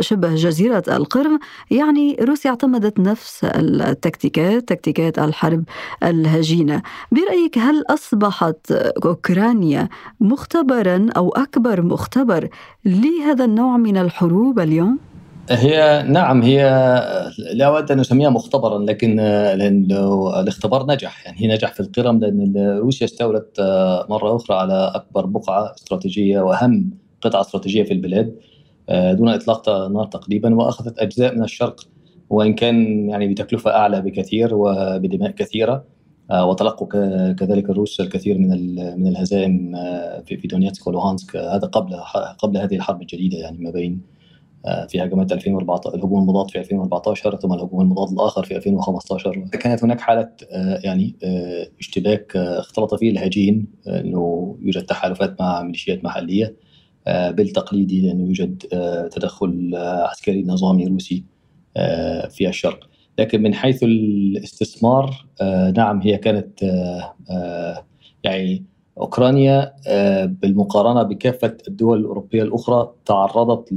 شبه 0.00 0.34
جزيرة 0.34 0.82
القرم. 0.88 1.38
يعني 1.70 2.16
روسيا 2.20 2.50
اعتمدت 2.50 3.00
نفس 3.00 3.44
التكتيكات 3.44 4.68
تكتيكات 4.68 5.18
الحرب 5.18 5.64
الهجينة. 6.02 6.82
برأيك 7.12 7.58
هل 7.58 7.84
أصبحت 7.90 8.72
أوكرانيا 9.04 9.88
مختبرا 10.20 11.06
أو 11.16 11.28
أكبر 11.28 11.82
مختبر 11.82 12.48
لهذا 12.84 13.44
النوع 13.44 13.76
من 13.76 13.96
الحروب 13.96 14.58
اليوم؟ 14.58 14.98
هي 15.50 16.04
نعم 16.08 16.42
هي 16.42 16.62
لا 17.52 17.66
أود 17.66 17.92
أن 17.92 18.00
أسميها 18.00 18.30
مختبرا 18.30 18.78
لكن 18.78 19.16
لأن 19.16 19.88
الاختبار 20.40 20.86
نجح. 20.86 21.26
يعني 21.26 21.54
نجح 21.54 21.72
في 21.72 21.80
القرم 21.80 22.18
لأن 22.18 22.78
روسيا 22.78 23.06
استولت 23.06 23.60
مرة 24.08 24.36
أخرى 24.36 24.56
على 24.56 24.92
أكبر 24.94 25.26
بقعة 25.26 25.74
استراتيجية 25.74 26.40
وأهم 26.40 26.90
قطعة 27.20 27.40
استراتيجية 27.40 27.82
في 27.82 27.92
البلاد 27.92 28.34
دون 28.90 29.28
إطلاق 29.28 29.68
نار 29.68 30.06
تقريبا 30.06 30.54
وأخذت 30.54 30.98
أجزاء 30.98 31.34
من 31.34 31.44
الشرق 31.44 31.80
وإن 32.30 32.54
كان 32.54 33.08
يعني 33.08 33.28
بتكلفة 33.28 33.70
أعلى 33.70 34.00
بكثير 34.00 34.54
وبدماء 34.54 35.30
كثيرة 35.30 35.84
وتلقوا 36.32 36.86
كذلك 37.32 37.70
الروس 37.70 38.00
الكثير 38.00 38.38
من 38.38 38.74
من 39.00 39.06
الهزائم 39.06 39.76
في 40.26 40.48
دونيتسك 40.50 40.86
ولوهانسك 40.86 41.36
هذا 41.36 41.66
قبل 41.66 41.96
قبل 42.38 42.56
هذه 42.56 42.76
الحرب 42.76 43.02
الجديدة 43.02 43.38
يعني 43.38 43.58
ما 43.58 43.70
بين 43.70 44.00
آه، 44.02 44.19
في 44.88 45.04
هجمات 45.04 45.32
2014 45.32 45.94
الهجوم 45.94 46.20
المضاد 46.20 46.50
في 46.50 46.58
2014 46.58 47.36
ثم 47.36 47.52
الهجوم 47.52 47.80
المضاد 47.80 48.12
الآخر 48.12 48.44
في 48.44 48.56
2015 48.56 49.44
كانت 49.52 49.84
هناك 49.84 50.00
حالة 50.00 50.30
آه، 50.52 50.80
يعني 50.84 51.16
آه، 51.24 51.68
اشتباك 51.80 52.36
اختلط 52.36 52.94
فيه 52.94 53.10
الهجين 53.10 53.66
إنه 53.88 54.56
يوجد 54.62 54.82
تحالفات 54.82 55.40
مع 55.40 55.62
ميليشيات 55.62 56.04
محلية 56.04 56.56
بالتقليدي 57.06 58.00
لأنه 58.00 58.24
يوجد 58.24 58.62
تدخل 59.12 59.72
عسكري 59.76 60.42
نظامي 60.42 60.86
روسي 60.86 61.24
في 62.30 62.48
الشرق. 62.48 62.88
لكن 63.18 63.42
من 63.42 63.54
حيث 63.54 63.82
الاستثمار 63.82 65.26
نعم 65.76 66.00
هي 66.00 66.16
كانت 66.16 66.62
يعني 68.24 68.64
أوكرانيا 69.00 69.72
آه، 69.86 70.24
بالمقارنة 70.24 71.02
بكافة 71.02 71.56
الدول 71.68 72.00
الأوروبية 72.00 72.42
الأخرى 72.42 72.92
تعرضت 73.06 73.72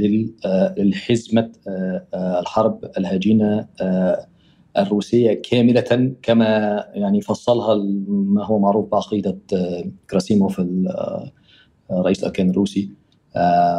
للحزمة 0.77 1.51
آه، 1.67 2.05
آه، 2.13 2.39
الحرب 2.39 2.85
الهجينة 2.97 3.67
الروسية 4.77 5.33
كاملة 5.33 6.13
كما 6.21 6.83
يعني 6.93 7.21
فصلها 7.21 7.75
ما 8.07 8.45
هو 8.45 8.59
معروف 8.59 8.91
بعقيدة 8.91 9.37
كراسيموف 10.09 10.61
رئيس 11.91 12.19
الأركان 12.19 12.49
الروسي 12.49 12.89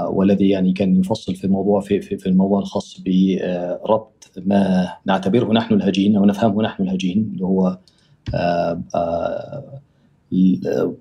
والذي 0.08 0.48
يعني 0.48 0.72
كان 0.72 0.96
يفصل 0.96 1.34
في 1.34 1.44
الموضوع 1.44 1.80
في, 1.80 2.00
في 2.00 2.26
الموضوع 2.26 2.58
الخاص 2.58 3.00
بربط 3.00 4.32
ما 4.36 4.88
نعتبره 5.06 5.52
نحن 5.52 5.74
الهجين 5.74 6.16
أو 6.16 6.24
نفهمه 6.24 6.62
نحن 6.62 6.82
الهجين 6.82 7.30
اللي 7.34 7.44
هو 7.44 7.78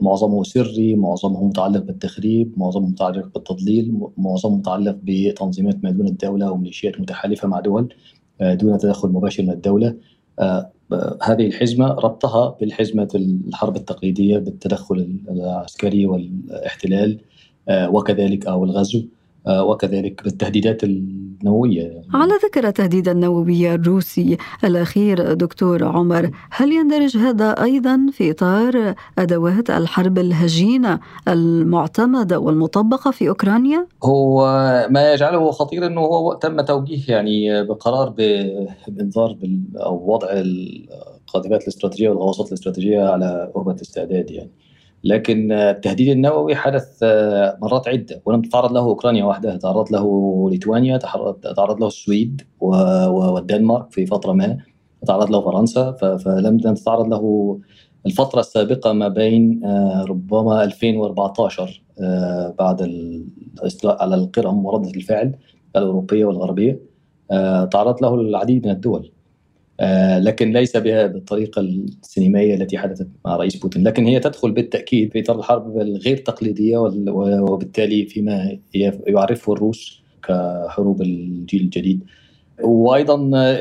معظمه 0.01 0.43
سري 0.43 0.95
معظمه 0.95 1.47
متعلق 1.47 1.83
بالتخريب 1.83 2.53
معظمه 2.57 2.87
متعلق 2.87 3.33
بالتضليل 3.33 3.93
معظمه 4.17 4.55
متعلق 4.57 4.97
بتنظيمات 5.03 5.83
ما 5.83 5.91
دون 5.91 6.07
الدولة 6.07 6.51
وميليشيات 6.51 7.01
متحالفة 7.01 7.47
مع 7.47 7.59
دول 7.59 7.93
آه، 8.41 8.53
دون 8.53 8.77
تدخل 8.77 9.09
مباشر 9.09 9.43
من 9.43 9.49
الدولة. 9.49 9.95
آه، 10.39 10.71
هذه 11.23 11.47
الحزمة 11.47 11.87
ربطها 11.87 12.57
بالحزمة 12.61 13.07
الحرب 13.15 13.75
التقليدية 13.75 14.37
بالتدخل 14.37 15.17
العسكري 15.29 16.05
والاحتلال 16.05 17.19
آه، 17.69 17.89
وكذلك 17.89 18.47
أو 18.47 18.63
الغزو. 18.63 19.05
وكذلك 19.47 20.23
بالتهديدات 20.23 20.83
النووية 20.83 22.01
على 22.13 22.33
ذكر 22.45 22.67
التهديد 22.67 23.09
النووي 23.09 23.73
الروسي 23.73 24.37
الأخير 24.63 25.33
دكتور 25.33 25.83
عمر 25.83 26.31
هل 26.51 26.71
يندرج 26.71 27.17
هذا 27.17 27.63
أيضا 27.63 28.07
في 28.11 28.31
إطار 28.31 28.95
أدوات 29.17 29.69
الحرب 29.69 30.17
الهجينة 30.19 30.99
المعتمدة 31.27 32.39
والمطبقة 32.39 33.11
في 33.11 33.29
أوكرانيا؟ 33.29 33.87
هو 34.03 34.45
ما 34.89 35.13
يجعله 35.13 35.51
خطير 35.51 35.85
أنه 35.85 36.01
هو 36.01 36.33
تم 36.33 36.61
توجيه 36.61 37.03
يعني 37.07 37.63
بقرار 37.63 38.09
بإنذار 38.09 39.37
أو 39.77 40.13
وضع 40.13 40.27
القاذفات 40.31 41.61
الاستراتيجية 41.61 42.09
والغواصات 42.09 42.47
الاستراتيجية 42.47 43.01
على 43.01 43.51
أهبة 43.55 43.75
استعداد 43.81 44.31
يعني 44.31 44.51
لكن 45.03 45.51
التهديد 45.51 46.09
النووي 46.09 46.55
حدث 46.55 46.99
آه، 47.03 47.57
مرات 47.61 47.87
عدة. 47.87 48.21
ولم 48.25 48.41
تتعرض 48.41 48.71
له 48.71 48.79
أوكرانيا 48.79 49.25
وحدها 49.25 49.57
تعرض 49.57 49.91
له 49.91 50.49
ليتوانيا 50.49 50.97
تعرض 51.55 51.79
له 51.79 51.87
السويد 51.87 52.41
والدنمارك 52.59 53.91
في 53.91 54.05
فترة 54.05 54.33
ما 54.33 54.57
تعرض 55.07 55.31
له 55.31 55.41
فرنسا. 55.41 55.91
فلم 55.91 56.57
تتعرض 56.57 57.07
له 57.07 57.59
الفترة 58.05 58.39
السابقة 58.39 58.93
ما 58.93 59.07
بين 59.07 59.65
آه، 59.65 60.03
ربما 60.03 60.63
2014 60.63 61.83
آه، 62.01 62.55
بعد 62.59 62.81
الاستيلاء 62.81 64.01
على 64.01 64.15
القرم 64.15 64.65
وردة 64.65 64.89
الفعل 64.89 65.35
الأوروبية 65.75 66.25
والغربية. 66.25 66.93
تعرض 67.71 68.01
له 68.01 68.15
العديد 68.15 68.65
من 68.65 68.71
الدول. 68.71 69.12
لكن 70.19 70.51
ليس 70.51 70.77
بها 70.77 71.07
بالطريقة 71.07 71.59
السينمائية 71.59 72.55
التي 72.55 72.77
حدثت 72.77 73.07
مع 73.25 73.35
رئيس 73.35 73.55
بوتين، 73.55 73.83
لكن 73.83 74.05
هي 74.05 74.19
تدخل 74.19 74.51
بالتأكيد 74.51 75.11
في 75.11 75.19
إطار 75.19 75.39
الحرب 75.39 75.81
الغير 75.81 76.17
تقليدية 76.17 76.77
وبالتالي 76.77 78.05
فيما 78.05 78.57
يعرفه 79.07 79.53
الروس 79.53 80.01
كحروب 80.23 81.01
الجيل 81.01 81.61
الجديد. 81.61 82.03
وأيضا 82.63 83.15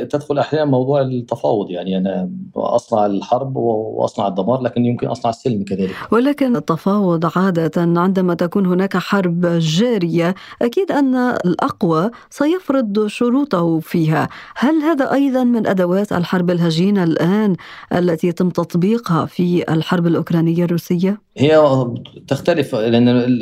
تدخل 0.05 0.39
أحيانا 0.39 0.65
موضوع 0.65 1.01
التفاوض. 1.01 1.71
يعني 1.71 1.97
أنا 1.97 2.31
أصنع 2.57 3.07
الحرب 3.07 3.57
وأصنع 3.57 4.29
الدمار 4.29 4.61
لكن 4.61 4.85
يمكن 4.85 5.07
أصنع 5.07 5.31
السلم 5.31 5.65
كذلك. 5.65 5.95
ولكن 6.11 6.57
التفاوض 6.57 7.31
عادة 7.37 7.73
عندما 7.77 8.35
تكون 8.35 8.67
هناك 8.67 8.97
حرب 8.97 9.47
جارية 9.59 10.35
أكيد 10.63 10.93
أن 10.93 11.15
الأقوى 11.17 12.11
سيفرض 12.31 13.07
شروطه 13.07 13.79
فيها. 13.79 14.29
هل 14.57 14.75
هذا 14.75 15.13
أيضا 15.13 15.45
من 15.45 15.67
أدوات 15.67 16.13
الحرب 16.13 16.51
الهجينة 16.51 17.05
الآن 17.05 17.57
التي 17.93 18.29
يتم 18.29 18.51
تطبيقها 18.51 19.27
في 19.27 19.73
الحرب 19.73 20.07
الأوكرانية 20.07 20.65
الروسية؟ 20.65 21.21
هي 21.37 21.87
تختلف 22.29 22.75
لأن 22.75 23.37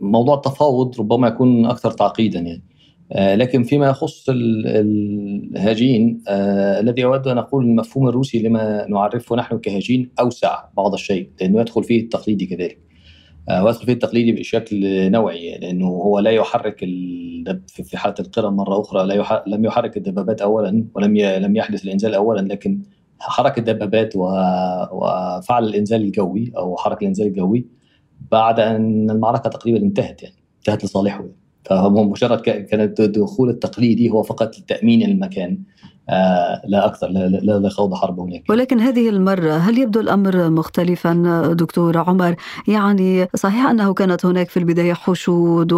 موضوع 0.00 0.34
التفاوض 0.34 1.00
ربما 1.00 1.28
يكون 1.28 1.66
أكثر 1.66 1.90
تعقيدا 1.90 2.38
يعني. 2.38 2.62
آه، 2.62 2.73
لكن 3.14 3.62
فيما 3.62 3.86
يخص 3.86 4.26
الهجين 4.28 6.22
آه، 6.28 6.80
الذي 6.80 7.04
اود 7.04 7.28
أن 7.28 7.38
أقول 7.38 7.64
المفهوم 7.64 8.08
الروسي 8.08 8.38
لما 8.38 8.86
نعرفه 8.88 9.36
نحن 9.36 9.58
كهجين 9.58 10.10
أوسع 10.20 10.64
بعض 10.76 10.92
الشيء 10.92 11.30
لأنه 11.40 11.60
يدخل 11.60 11.84
فيه 11.84 12.00
التقليدي 12.00 12.46
كذلك 12.46 12.78
آه، 13.48 13.64
ويدخل 13.64 13.86
فيه 13.86 13.92
التقليدي 13.92 14.32
بشكل 14.32 15.10
نوعي 15.10 15.58
لأنه 15.58 15.86
هو 15.86 16.18
لا 16.18 16.30
يحرك 16.30 16.78
في 17.68 17.96
حالة 17.96 18.14
القرم 18.20 18.56
مرة 18.56 18.80
أخرى 18.80 19.06
لا 19.06 19.44
لم 19.46 19.64
يحرك 19.64 19.96
الدبابات 19.96 20.42
اولا 20.42 20.84
ولم 20.94 21.16
لم 21.16 21.56
يحدث 21.56 21.84
الإنزال 21.84 22.14
اولا 22.14 22.40
لكن 22.40 22.82
حرك 23.20 23.58
الدبابات 23.58 24.16
وفعل 24.16 25.64
الإنزال 25.64 26.02
الجوي 26.02 26.52
أو 26.56 26.76
حرك 26.76 27.02
الإنزال 27.02 27.26
الجوي 27.26 27.66
بعد 28.30 28.60
أن 28.60 29.10
المعركة 29.10 29.50
تقريبا 29.50 29.78
انتهت 29.78 30.22
يعني 30.22 30.36
انتهت 30.58 30.84
لصالحه 30.84 31.20
يعني. 31.20 31.43
فهو 31.64 32.04
مجرد 32.04 32.40
كان 32.40 32.80
الدخول 32.80 33.50
التقليدي 33.50 34.10
هو 34.10 34.22
فقط 34.22 34.58
لتأمين 34.58 35.02
المكان. 35.02 35.58
آه 36.08 36.62
لا 36.66 36.86
أكثر 36.86 37.08
لا, 37.08 37.28
لا, 37.28 37.58
لا 37.58 37.68
خوض 37.68 37.94
حرب 37.94 38.20
هناك. 38.20 38.42
ولكن 38.48 38.80
هذه 38.80 39.08
المرة 39.08 39.52
هل 39.52 39.78
يبدو 39.78 40.00
الأمر 40.00 40.50
مختلفا 40.50 41.12
دكتور 41.52 41.98
عمر؟ 41.98 42.36
يعني 42.68 43.28
صحيح 43.36 43.66
أنه 43.66 43.94
كانت 43.94 44.26
هناك 44.26 44.48
في 44.48 44.56
البداية 44.56 44.92
حشود 44.92 45.72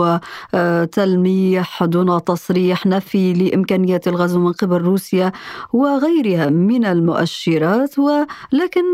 وتلميح 0.54 1.84
دون 1.84 2.24
تصريح 2.24 2.86
نفي 2.86 3.32
لامكانيه 3.32 4.00
الغزو 4.06 4.40
من 4.40 4.52
قبل 4.52 4.76
روسيا 4.76 5.32
وغيرها 5.72 6.50
من 6.50 6.84
المؤشرات 6.84 7.94
ولكن 7.98 8.84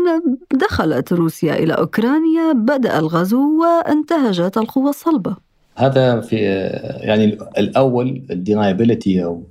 دخلت 0.53 1.13
روسيا 1.13 1.53
إلى 1.53 1.73
أوكرانيا 1.73 2.53
بدأ 2.53 2.99
الغزو 2.99 3.61
وانتهجت 3.61 4.57
القوى 4.57 4.89
الصلبة. 4.89 5.52
هذا 5.75 6.21
في 6.21 6.35
يعني 7.01 7.37
الأول 7.57 8.25
الدينايبيليتي 8.31 9.23
أو 9.23 9.43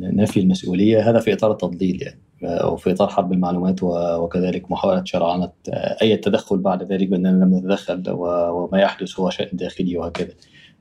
نفي 0.00 0.40
المسؤولية 0.40 1.10
هذا 1.10 1.20
في 1.20 1.32
إطار 1.32 1.52
التضليل 1.52 2.02
يعني 2.02 2.20
أو 2.42 2.76
في 2.76 2.92
إطار 2.92 3.08
حرب 3.08 3.32
المعلومات 3.32 3.82
وكذلك 3.82 4.70
محاولة 4.70 5.04
شرعنه 5.04 5.52
أي 6.02 6.16
تدخل 6.16 6.58
بعد 6.58 6.92
ذلك 6.92 7.08
بأننا 7.08 7.44
لم 7.44 7.54
نتدخل 7.54 8.02
وما 8.10 8.78
يحدث 8.78 9.20
هو 9.20 9.30
شان 9.30 9.48
داخلي 9.52 9.98
وهكذا. 9.98 10.32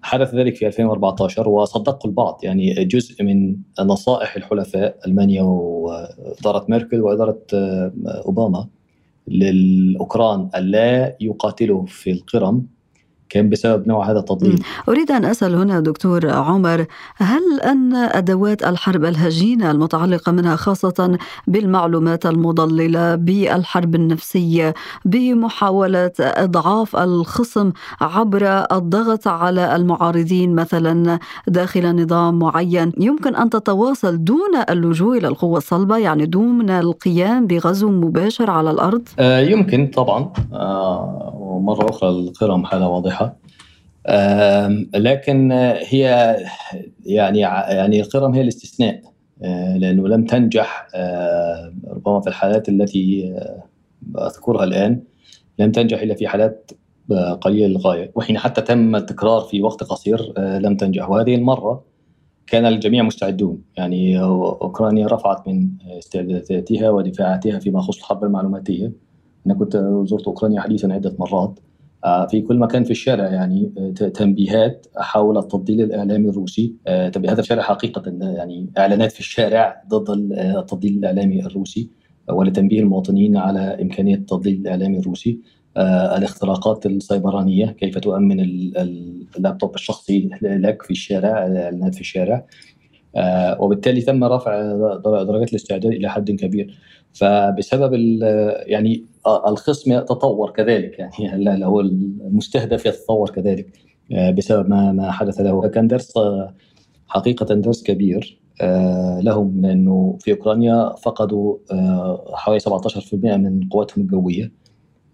حدث 0.01 0.35
ذلك 0.35 0.55
في 0.55 0.67
2014 0.67 1.49
وصدقه 1.49 2.07
البعض 2.07 2.39
يعني 2.43 2.85
جزء 2.85 3.23
من 3.23 3.55
نصائح 3.79 4.35
الحلفاء 4.35 4.97
ألمانيا 5.07 5.43
وإدارة 5.43 6.65
ميركل 6.69 7.01
وإدارة 7.01 7.41
أوباما 8.07 8.67
للأوكران 9.27 10.49
الا 10.55 11.15
يقاتلوا 11.21 11.85
في 11.85 12.11
القرم 12.11 12.74
كان 13.35 13.49
بسبب 13.49 13.87
نوع 13.87 14.11
هذا 14.11 14.19
التضليل 14.19 14.63
أريد 14.89 15.11
أن 15.11 15.25
أسأل 15.25 15.55
هنا 15.55 15.79
دكتور 15.79 16.29
عمر 16.29 16.85
هل 17.15 17.59
أن 17.63 17.95
أدوات 17.95 18.63
الحرب 18.63 19.05
الهجينة 19.05 19.71
المتعلقة 19.71 20.31
منها 20.31 20.55
خاصة 20.55 21.17
بالمعلومات 21.47 22.25
المضللة 22.25 23.15
بالحرب 23.15 23.95
النفسية 23.95 24.73
بمحاولة 25.05 26.11
إضعاف 26.19 26.95
الخصم 26.95 27.71
عبر 28.01 28.65
الضغط 28.71 29.27
على 29.27 29.75
المعارضين 29.75 30.55
مثلا 30.55 31.19
داخل 31.47 31.95
نظام 32.03 32.39
معين 32.39 32.91
يمكن 32.97 33.35
أن 33.35 33.49
تتواصل 33.49 34.23
دون 34.23 34.55
اللجوء 34.69 35.17
إلى 35.17 35.27
القوة 35.27 35.57
الصلبة 35.57 35.97
يعني 35.97 36.25
دون 36.25 36.69
القيام 36.69 37.47
بغزو 37.47 37.89
مباشر 37.89 38.51
على 38.51 38.71
الأرض؟ 38.71 39.07
آه 39.19 39.39
يمكن 39.39 39.87
طبعا. 39.87 40.33
آه 40.53 41.44
ومرة 41.55 41.89
أخرى 41.89 42.09
القرم 42.09 42.65
حالة 42.65 42.87
واضحة. 42.87 43.37
لكن 44.95 45.51
هي 45.87 46.35
يعني 47.05 47.39
يعني 47.39 48.01
القرم 48.01 48.33
هي 48.33 48.41
الاستثناء 48.41 49.01
آه، 49.43 49.77
لأنه 49.77 50.07
لم 50.07 50.25
تنجح 50.25 50.87
ربما 51.87 52.21
في 52.21 52.27
الحالات 52.27 52.69
التي 52.69 53.33
آه، 53.37 53.63
أذكرها 54.25 54.63
الآن 54.63 55.01
لم 55.59 55.71
تنجح 55.71 56.01
إلا 56.01 56.15
في 56.15 56.27
حالات 56.27 56.71
آه، 57.11 57.33
قليلة 57.33 57.67
للغاية 57.67 58.11
وحين 58.15 58.37
حتى 58.37 58.61
تم 58.61 58.95
التكرار 58.95 59.41
في 59.41 59.61
وقت 59.61 59.83
قصير 59.83 60.33
لم 60.37 60.77
تنجح. 60.77 61.09
وهذه 61.09 61.35
المرة 61.35 61.83
كان 62.47 62.65
الجميع 62.65 63.03
مستعدون. 63.03 63.61
يعني 63.77 64.21
أوكرانيا 64.21 65.07
رفعت 65.07 65.47
من 65.47 65.69
استعداداتها 65.97 66.89
ودفاعاتها 66.89 67.59
فيما 67.59 67.79
يخص 67.79 67.97
الحرب 67.97 68.23
المعلوماتية. 68.23 68.91
أنا 69.45 69.53
كنت 69.53 69.77
زرت 70.03 70.27
أوكرانيا 70.27 70.61
حديثا 70.61 70.87
عدة 70.87 71.15
مرات. 71.19 71.59
آه، 72.05 72.27
في 72.27 72.41
كل 72.41 72.59
مكان 72.59 72.83
في 72.83 72.91
الشارع 72.91 73.29
يعني 73.33 73.73
آه، 73.77 74.07
تنبيهات 74.07 74.87
حول 74.97 75.37
التضليل 75.37 75.81
الإعلامي 75.81 76.29
الروسي. 76.29 76.75
آه، 76.87 77.09
تنبيهات 77.09 77.39
الشارع 77.39 77.63
حقيقة 77.63 78.03
يعني 78.21 78.69
إعلانات 78.77 79.11
في 79.11 79.19
الشارع 79.19 79.81
ضد 79.89 80.09
التضليل 80.39 80.97
الإعلامي 80.97 81.45
الروسي 81.45 81.89
ولتنبيه 82.29 82.79
المواطنين 82.79 83.37
على 83.37 83.59
إمكانية 83.81 84.15
التضليل 84.15 84.55
الإعلامي 84.61 84.99
الروسي. 84.99 85.39
الاختراقات 86.17 86.85
السيبرانيه 86.85 87.65
كيف 87.65 87.97
تؤمن 87.97 88.39
اللابتوب 89.37 89.75
الشخصي 89.75 90.29
لك 90.41 90.81
في 90.81 90.91
الشارع 90.91 91.45
الإعلانات 91.45 91.95
في 91.95 92.01
الشارع. 92.01 92.45
وبالتالي 93.59 94.01
تم 94.01 94.23
رفع 94.23 94.61
درجات 95.03 95.49
الاستعداد 95.49 95.91
إلى 95.91 96.09
حد 96.09 96.31
كبير. 96.31 96.77
فبسبب 97.13 97.93
يعني 98.67 99.05
الخصم 99.47 99.91
يتطور 99.91 100.51
كذلك 100.51 100.99
يعني 100.99 101.65
هو 101.65 101.79
المستهدف 101.81 102.85
يتطور 102.85 103.29
كذلك 103.29 103.67
آه، 104.11 104.31
بسبب 104.31 104.69
ما 104.69 104.91
ما 104.91 105.11
حدث 105.11 105.39
له. 105.41 105.67
كان 105.67 105.87
درس 105.87 106.17
آه، 106.17 106.53
حقيقة 107.07 107.55
درس 107.55 107.83
كبير 107.83 108.39
آه، 108.61 109.19
لهم 109.21 109.61
لأنه 109.61 110.17
في 110.19 110.31
أوكرانيا 110.31 110.95
فقدوا 111.03 111.57
حوالي 112.33 112.59
17% 112.59 113.37
من 113.37 113.69
قواتهم 113.69 114.03
الجوية 114.03 114.51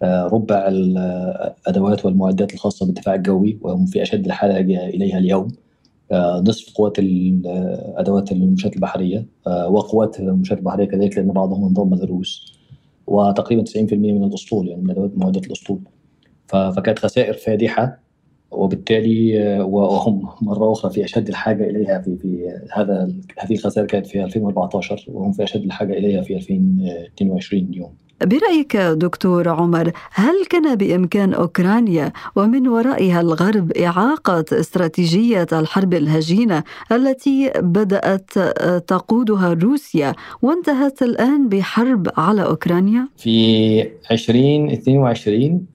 ربع 0.03 0.67
الادوات 0.67 2.05
والمعدات 2.05 2.53
الخاصة 2.53 2.85
بالدفاع 2.85 3.15
الجوي 3.15 3.59
وهم 3.61 3.85
في 3.85 4.01
أشد 4.01 4.25
الحاجة 4.25 4.59
إليها 4.59 5.17
اليوم. 5.17 5.47
نصف 6.47 6.73
قوات 6.73 6.99
الادوات 6.99 8.31
المنشآت 8.31 8.75
البحرية 8.75 9.25
وقوات 9.47 10.19
المنشآت 10.19 10.57
البحرية 10.57 10.85
كذلك 10.85 11.17
لأن 11.17 11.27
بعضهم 11.27 11.65
انضم 11.65 11.95
للروس 11.95 12.61
وتقريبا 13.07 13.63
90% 13.63 13.93
من 13.93 14.23
الأسطول 14.23 14.67
يعني 14.67 14.81
من 14.81 14.91
أدوات 14.91 15.17
معدات 15.17 15.47
الأسطول 15.47 15.79
فكانت 16.47 16.99
خسائر 16.99 17.33
فادحة 17.33 18.01
وبالتالي 18.51 19.59
وهم 19.59 20.29
مرة 20.41 20.71
أخرى 20.71 20.91
في 20.91 21.05
أشد 21.05 21.29
الحاجة 21.29 21.63
إليها 21.69 22.01
في 22.01 22.17
في 22.17 22.59
هذا 22.73 23.13
هذه 23.39 23.53
الخسائر 23.53 23.87
كانت 23.87 24.07
في 24.07 24.23
2014 24.23 25.05
وهم 25.07 25.31
في 25.31 25.43
أشد 25.43 25.63
الحاجة 25.63 25.93
إليها 25.93 26.21
في 26.21 26.35
2022 26.35 27.63
اليوم. 27.63 27.93
برأيك 28.23 28.77
دكتور 28.77 29.49
عمر 29.49 29.91
هل 30.11 30.45
كان 30.49 30.75
بإمكان 30.75 31.33
أوكرانيا 31.33 32.11
ومن 32.35 32.67
ورائها 32.67 33.21
الغرب 33.21 33.71
إعاقة 33.71 34.45
استراتيجية 34.53 35.47
الحرب 35.53 35.93
الهجينة 35.93 36.63
التي 36.91 37.51
بدأت 37.57 38.31
تقودها 38.87 39.53
روسيا 39.53 40.13
وانتهت 40.41 41.01
الآن 41.01 41.49
بحرب 41.49 42.07
على 42.17 42.45
أوكرانيا؟ 42.45 43.07
في 43.17 43.87
2022 44.11 45.65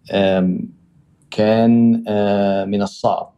كان 1.30 1.92
من 2.68 2.82
الصعب 2.82 3.32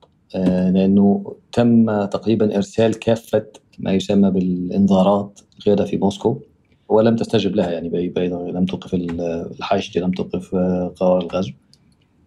لأنه 0.74 1.34
تم 1.52 2.04
تقريبا 2.04 2.56
إرسال 2.56 2.98
كافة 2.98 3.46
ما 3.78 3.92
يسمى 3.92 4.30
بالإنذارات 4.30 5.40
غير 5.66 5.86
في 5.86 5.96
موسكو 5.96 6.40
ولم 6.88 7.16
تستجب 7.16 7.56
لها 7.56 7.70
يعني 7.70 7.88
بيضاء 7.88 8.50
لم 8.50 8.64
توقف 8.64 8.94
الحاشد 8.94 9.98
لم 9.98 10.10
توقف 10.10 10.54
آه، 10.54 10.94
قرار 10.96 11.22
الغزو. 11.22 11.52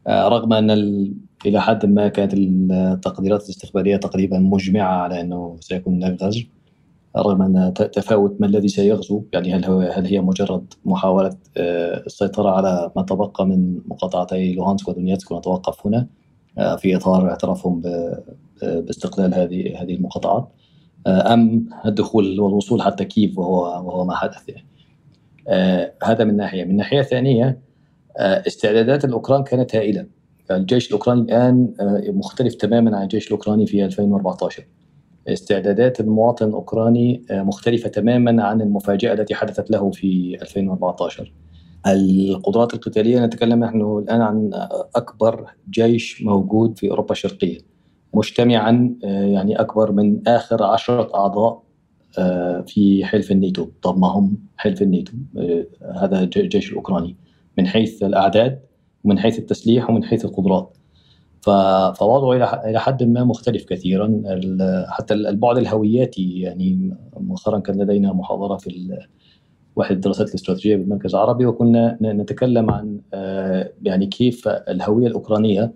آه، 0.08 0.28
رغم 0.28 0.54
أن 0.54 0.72
إلى 1.46 1.62
حد 1.62 1.86
ما 1.86 2.08
كانت 2.08 2.34
التقديرات 2.34 3.44
الاستخبارية 3.44 3.98
تقريبا 3.98 4.40
مجمعة 4.40 4.94
على 4.94 5.22
أنه 5.22 5.56
سيكون 5.60 5.94
هناك 6.04 6.24
غزو 6.24 6.44
رغم 7.18 7.42
أن 7.42 7.74
تفاوت 7.74 8.42
ما 8.42 8.48
الذي 8.48 8.68
سيغزو 8.68 9.24
يعني 9.34 9.54
هل 9.54 9.66
هو 9.66 9.80
هل 9.80 10.06
هي 10.06 10.22
مجرد 10.22 10.74
محاولة 10.86 11.38
آه، 11.58 12.04
السيطرة 12.06 12.50
على 12.50 12.92
ما 12.96 13.02
تبقى 13.02 13.46
من 13.46 13.80
مقاطعتي 13.86 14.54
لوهانسك 14.54 14.88
ودونيتسك 14.88 15.32
ونتوقف 15.32 15.88
هنا 15.88 16.08
في 16.78 16.96
إطار 16.96 17.30
اعترافهم 17.30 17.82
باستقلال 18.62 19.34
هذه 19.34 19.82
هذه 19.82 19.94
المقاطعات. 19.94 20.50
أم 21.08 21.70
الدخول 21.86 22.40
والوصول 22.40 22.82
حتى 22.82 23.06
كيف 23.06 23.38
وهو 23.38 23.62
وهو 23.64 24.06
ما 24.06 24.16
حدث 24.16 24.50
يعني. 24.50 24.68
هذا 26.04 26.24
من 26.24 26.38
ناحية، 26.38 26.64
من 26.64 26.76
ناحية 26.76 27.02
ثانية 27.02 27.60
استعدادات 28.18 29.06
الأوكران 29.06 29.44
كانت 29.44 29.76
هائلة. 29.76 30.06
الجيش 30.52 30.88
الأوكراني 30.88 31.22
الآن 31.22 31.74
مختلف 32.08 32.56
تماما 32.56 32.98
عن 32.98 33.04
الجيش 33.04 33.28
الأوكراني 33.28 33.66
في 33.66 33.86
2014 33.86 34.68
استعدادات 35.28 36.00
المواطن 36.00 36.48
الأوكراني 36.48 37.26
مختلفة 37.32 37.90
تماما 37.90 38.44
عن 38.44 38.62
المفاجأة 38.62 39.14
التي 39.14 39.36
حدثت 39.36 39.72
له 39.72 39.92
في 39.92 40.38
2014 40.42 41.34
القدرات 41.88 42.74
القتالية 42.74 43.26
نتكلم 43.26 43.64
نحن 43.64 43.82
الآن 43.82 44.22
عن 44.22 44.50
أكبر 44.96 45.46
جيش 45.70 46.24
موجود 46.24 46.78
في 46.78 46.90
أوروبا 46.90 47.12
الشرقية 47.12 47.58
مجتمعا 48.14 48.96
يعني 49.04 49.62
أكبر 49.62 49.92
من 49.92 50.28
آخر 50.28 50.64
عشرة 50.64 51.16
أعضاء 51.16 51.64
في 52.68 53.02
حلف 53.06 53.32
الناتو. 53.32 53.68
ضمهم 53.88 54.38
حلف 54.58 54.82
الناتو 54.82 55.14
هذا 55.96 56.24
الجيش 56.24 56.72
الأوكراني. 56.72 57.16
من 57.58 57.68
حيث 57.68 58.04
الأعداد 58.04 58.60
ومن 59.04 59.20
حيث 59.20 59.40
التسليح 59.40 59.90
ومن 59.90 60.04
حيث 60.04 60.26
القدرات. 60.26 60.78
فوضعه 61.96 62.34
إلى 62.70 62.80
حد 62.80 63.04
ما 63.04 63.24
مختلف 63.24 63.66
كثيرا. 63.66 64.22
حتى 64.88 65.14
البعد 65.14 65.58
الهوياتي 65.58 66.40
يعني 66.40 66.98
مؤخرا 67.18 67.60
كان 67.60 67.82
لدينا 67.82 68.14
محاضرة 68.14 68.58
في 68.58 68.98
واحد 69.76 69.96
الدراسات 69.96 70.30
الاستراتيجية 70.30 70.76
بالمركز 70.76 71.16
العربي 71.16 71.46
وكنا 71.46 71.98
نتكلم 72.02 72.72
عن 72.72 73.00
يعني 73.84 74.06
كيف 74.06 74.48
الهوية 74.48 75.08
الأوكرانية 75.08 75.74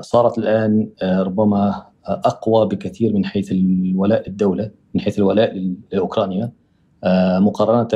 صارت 0.00 0.38
الآن 0.38 0.88
ربما 1.02 1.82
أقوى 2.06 2.66
بكثير 2.68 3.12
من 3.12 3.24
حيث 3.24 3.52
الولاء 3.52 4.28
الدولة 4.28 4.70
من 4.94 5.00
حيث 5.00 5.18
الولاء 5.18 5.74
لأوكرانيا. 5.92 6.52
آه، 7.04 7.38
مقارنة 7.38 7.88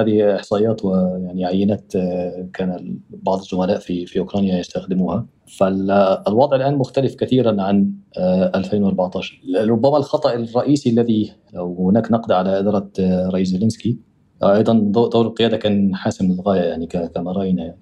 هذه 0.00 0.36
إحصائيات 0.36 0.84
ويعني 0.84 1.44
عينات 1.44 1.96
آه، 1.96 2.48
كان 2.54 2.98
بعض 3.08 3.38
الزملاء 3.38 3.78
في 3.78 4.06
في 4.06 4.18
أوكرانيا 4.18 4.58
يستخدموها. 4.58 5.26
فالوضع 5.58 6.56
الآن 6.56 6.74
مختلف 6.74 7.14
كثيرا 7.14 7.62
عن 7.62 7.92
2014 8.18 9.40
آه، 9.58 9.64
ربما 9.64 9.96
الخطأ 9.96 10.34
الرئيسي 10.34 10.90
الذي 10.90 11.32
هناك 11.54 12.12
نقد 12.12 12.32
على 12.32 12.58
إدارة 12.58 12.90
رئيس 13.28 13.48
زيلينسكي. 13.48 13.98
أيضا 14.42 14.72
دور 14.92 15.26
القيادة 15.26 15.56
كان 15.56 15.94
حاسم 15.94 16.32
للغاية 16.32 16.60
يعني 16.60 16.86
كما 16.86 17.32
رأينا 17.32 17.64
يعني 17.64 17.78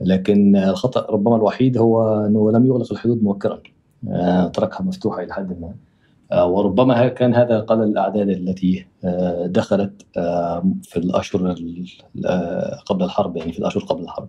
لكن 0.00 0.56
الخطأ 0.56 1.12
ربما 1.12 1.36
الوحيد 1.36 1.78
هو 1.78 2.26
أنه 2.26 2.50
لم 2.50 2.66
يغلق 2.66 2.92
الحدود 2.92 3.22
مبكرا. 3.22 3.62
تركها 4.52 4.82
مفتوحة 4.82 5.22
إلى 5.22 5.32
حد 5.34 5.60
ما. 5.60 5.74
آه، 6.32 6.46
وربما 6.46 7.08
كان 7.08 7.34
هذا 7.34 7.60
قلل 7.60 7.82
الأعداد 7.82 8.28
التي 8.28 8.86
آه، 9.04 9.46
دخلت 9.46 10.06
آه، 10.16 10.72
في 10.82 10.96
الأشهر 10.96 11.54
قبل 12.86 13.04
الحرب 13.04 13.36
يعني 13.36 13.52
في 13.52 13.58
الأشهر 13.58 13.82
قبل 13.84 14.02
الحرب. 14.02 14.28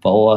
فهو 0.00 0.32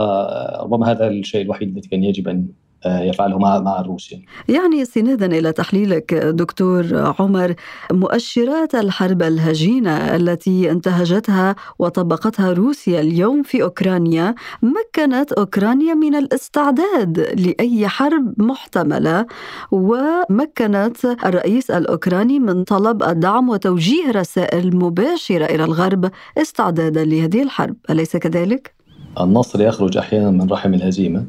ربما 0.62 0.92
هذا 0.92 1.08
الشيء 1.08 1.42
الوحيد 1.42 1.70
الذي 1.70 1.88
كان 1.90 2.04
يجب 2.04 2.28
أن 2.28 2.48
يفعله 2.86 3.38
مع 3.38 3.60
مع 3.60 3.80
الروس 3.80 4.16
يعني 4.48 4.82
استنادا 4.82 5.26
إلى 5.26 5.52
تحليلك 5.52 6.14
دكتور 6.14 7.14
عمر 7.20 7.54
مؤشرات 7.92 8.76
الحرب 8.76 9.24
الهجينة 9.24 10.16
التي 10.16 10.72
انتهجتها 10.72 11.56
وطبقتها 11.80 12.54
روسيا 12.54 13.02
اليوم 13.02 13.44
في 13.44 13.64
أوكرانيا 13.64 14.36
مكنت 14.62 15.32
أوكرانيا 15.32 15.94
من 15.94 16.16
الاستعداد 16.16 17.20
لأي 17.20 17.88
حرب 17.88 18.34
محتملة 18.38 19.26
ومكنت 19.72 21.06
الرئيس 21.26 21.72
الأوكراني 21.72 22.40
من 22.40 22.64
طلب 22.64 23.04
الدعم 23.04 23.50
وتوجيه 23.50 24.12
رسائل 24.12 24.76
مباشرة 24.76 25.46
إلى 25.46 25.64
الغرب 25.64 26.12
استعدادا 26.38 27.06
لهذه 27.06 27.44
الحرب 27.44 27.76
أليس 27.90 28.18
كذلك؟ 28.18 28.74
النصر 29.22 29.62
يخرج 29.62 29.98
أحيانا 29.98 30.32
من 30.32 30.50
رحم 30.52 30.74
الهزيمة. 30.74 31.26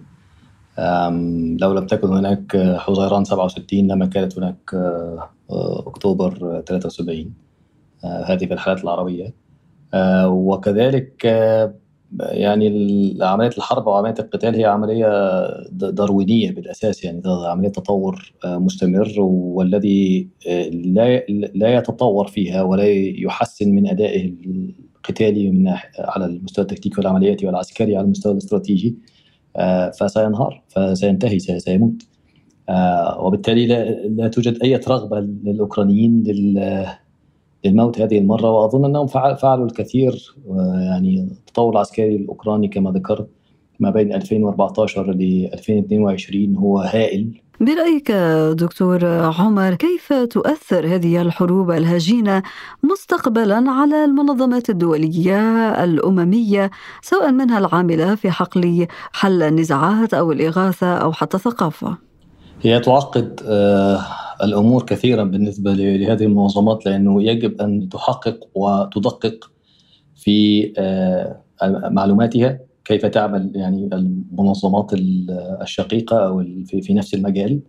لو 1.60 1.72
لم 1.72 1.86
تكن 1.86 2.08
هناك 2.08 2.56
حزيران 2.56 3.24
67 3.24 3.80
لما 3.88 4.06
كانت 4.06 4.38
هناك 4.38 4.74
آه، 4.74 5.28
أكتوبر 5.86 6.62
73 6.66 7.34
آه، 8.04 8.24
هذه 8.24 8.46
في 8.46 8.54
الحالات 8.54 8.84
العربية. 8.84 9.34
آه، 9.94 10.28
وكذلك 10.28 11.24
يعني 12.20 13.18
عملية 13.20 13.50
الحرب 13.58 13.86
وعملية 13.86 14.14
القتال 14.18 14.54
هي 14.54 14.64
عملية 14.64 15.08
داروينية 15.70 16.50
بالأساس 16.50 17.04
يعني 17.04 17.22
عملية 17.26 17.68
تطور 17.68 18.32
مستمر 18.44 19.14
والذي 19.20 20.28
لا 20.72 21.18
لا 21.54 21.76
يتطور 21.76 22.26
فيها 22.26 22.62
ولا 22.62 22.84
يحسن 23.18 23.70
من 23.70 23.88
أدائه 23.88 24.32
القتالي 24.96 25.50
من 25.50 25.68
على 25.98 26.24
المستوى 26.24 26.62
التكتيكي 26.62 26.94
والعملياتي 27.00 27.46
والعسكري 27.46 27.96
على 27.96 28.04
المستوى 28.04 28.32
الاستراتيجي. 28.32 28.96
فسينهار 30.00 30.62
فسينتهي 30.68 31.38
سيموت. 31.38 32.02
آه، 32.68 33.20
وبالتالي 33.20 33.66
لا, 34.08 34.28
توجد 34.28 34.62
أي 34.62 34.76
رغبة 34.76 35.20
للأوكرانيين 35.20 36.24
للموت 37.64 38.00
هذه 38.00 38.18
المرة. 38.18 38.50
وأظن 38.50 38.84
أنهم 38.84 39.06
فعلوا 39.06 39.66
الكثير 39.66 40.34
يعني 40.78 41.20
التطور 41.20 41.72
العسكري 41.72 42.16
الأوكراني 42.16 42.68
كما 42.68 42.90
ذكرت 42.90 43.28
ما 43.80 43.90
بين 43.90 44.12
2014 44.12 45.12
ل 45.12 45.50
2022 45.52 46.56
هو 46.56 46.78
هائل. 46.78 47.40
برأيك 47.60 48.12
دكتور 48.52 49.06
عمر 49.06 49.74
كيف 49.74 50.12
تؤثر 50.12 50.86
هذه 50.86 51.22
الحروب 51.22 51.70
الهجينة 51.70 52.42
مستقبلا 52.82 53.70
على 53.70 54.04
المنظمات 54.04 54.70
الدولية 54.70 55.68
الأممية 55.84 56.70
سواء 57.02 57.32
منها 57.32 57.58
العاملة 57.58 58.14
في 58.14 58.30
حقل 58.30 58.86
حل 59.12 59.42
النزاعات 59.42 60.14
أو 60.14 60.32
الإغاثة 60.32 60.94
أو 60.96 61.12
حتى 61.12 61.36
الثقافة؟ 61.36 61.96
هي 62.62 62.80
تعقد 62.80 63.40
آه، 63.46 64.00
الأمور 64.42 64.82
كثيرا 64.82 65.24
بالنسبة 65.24 65.72
لهذه 65.72 66.24
المنظمات 66.24 66.86
لأنه 66.86 67.22
يجب 67.22 67.60
أن 67.60 67.88
تحقق 67.88 68.38
وتدقق 68.54 69.50
في 70.16 70.72
آه، 70.78 71.40
معلوماتها. 71.90 72.58
كيف 72.86 73.06
تعمل 73.06 73.52
يعني 73.54 73.90
المنظمات 73.92 74.90
الشقيقة 75.62 76.26
أو 76.26 76.44
في 76.66 76.94
نفس 76.94 77.14
المجال؟ 77.14 77.60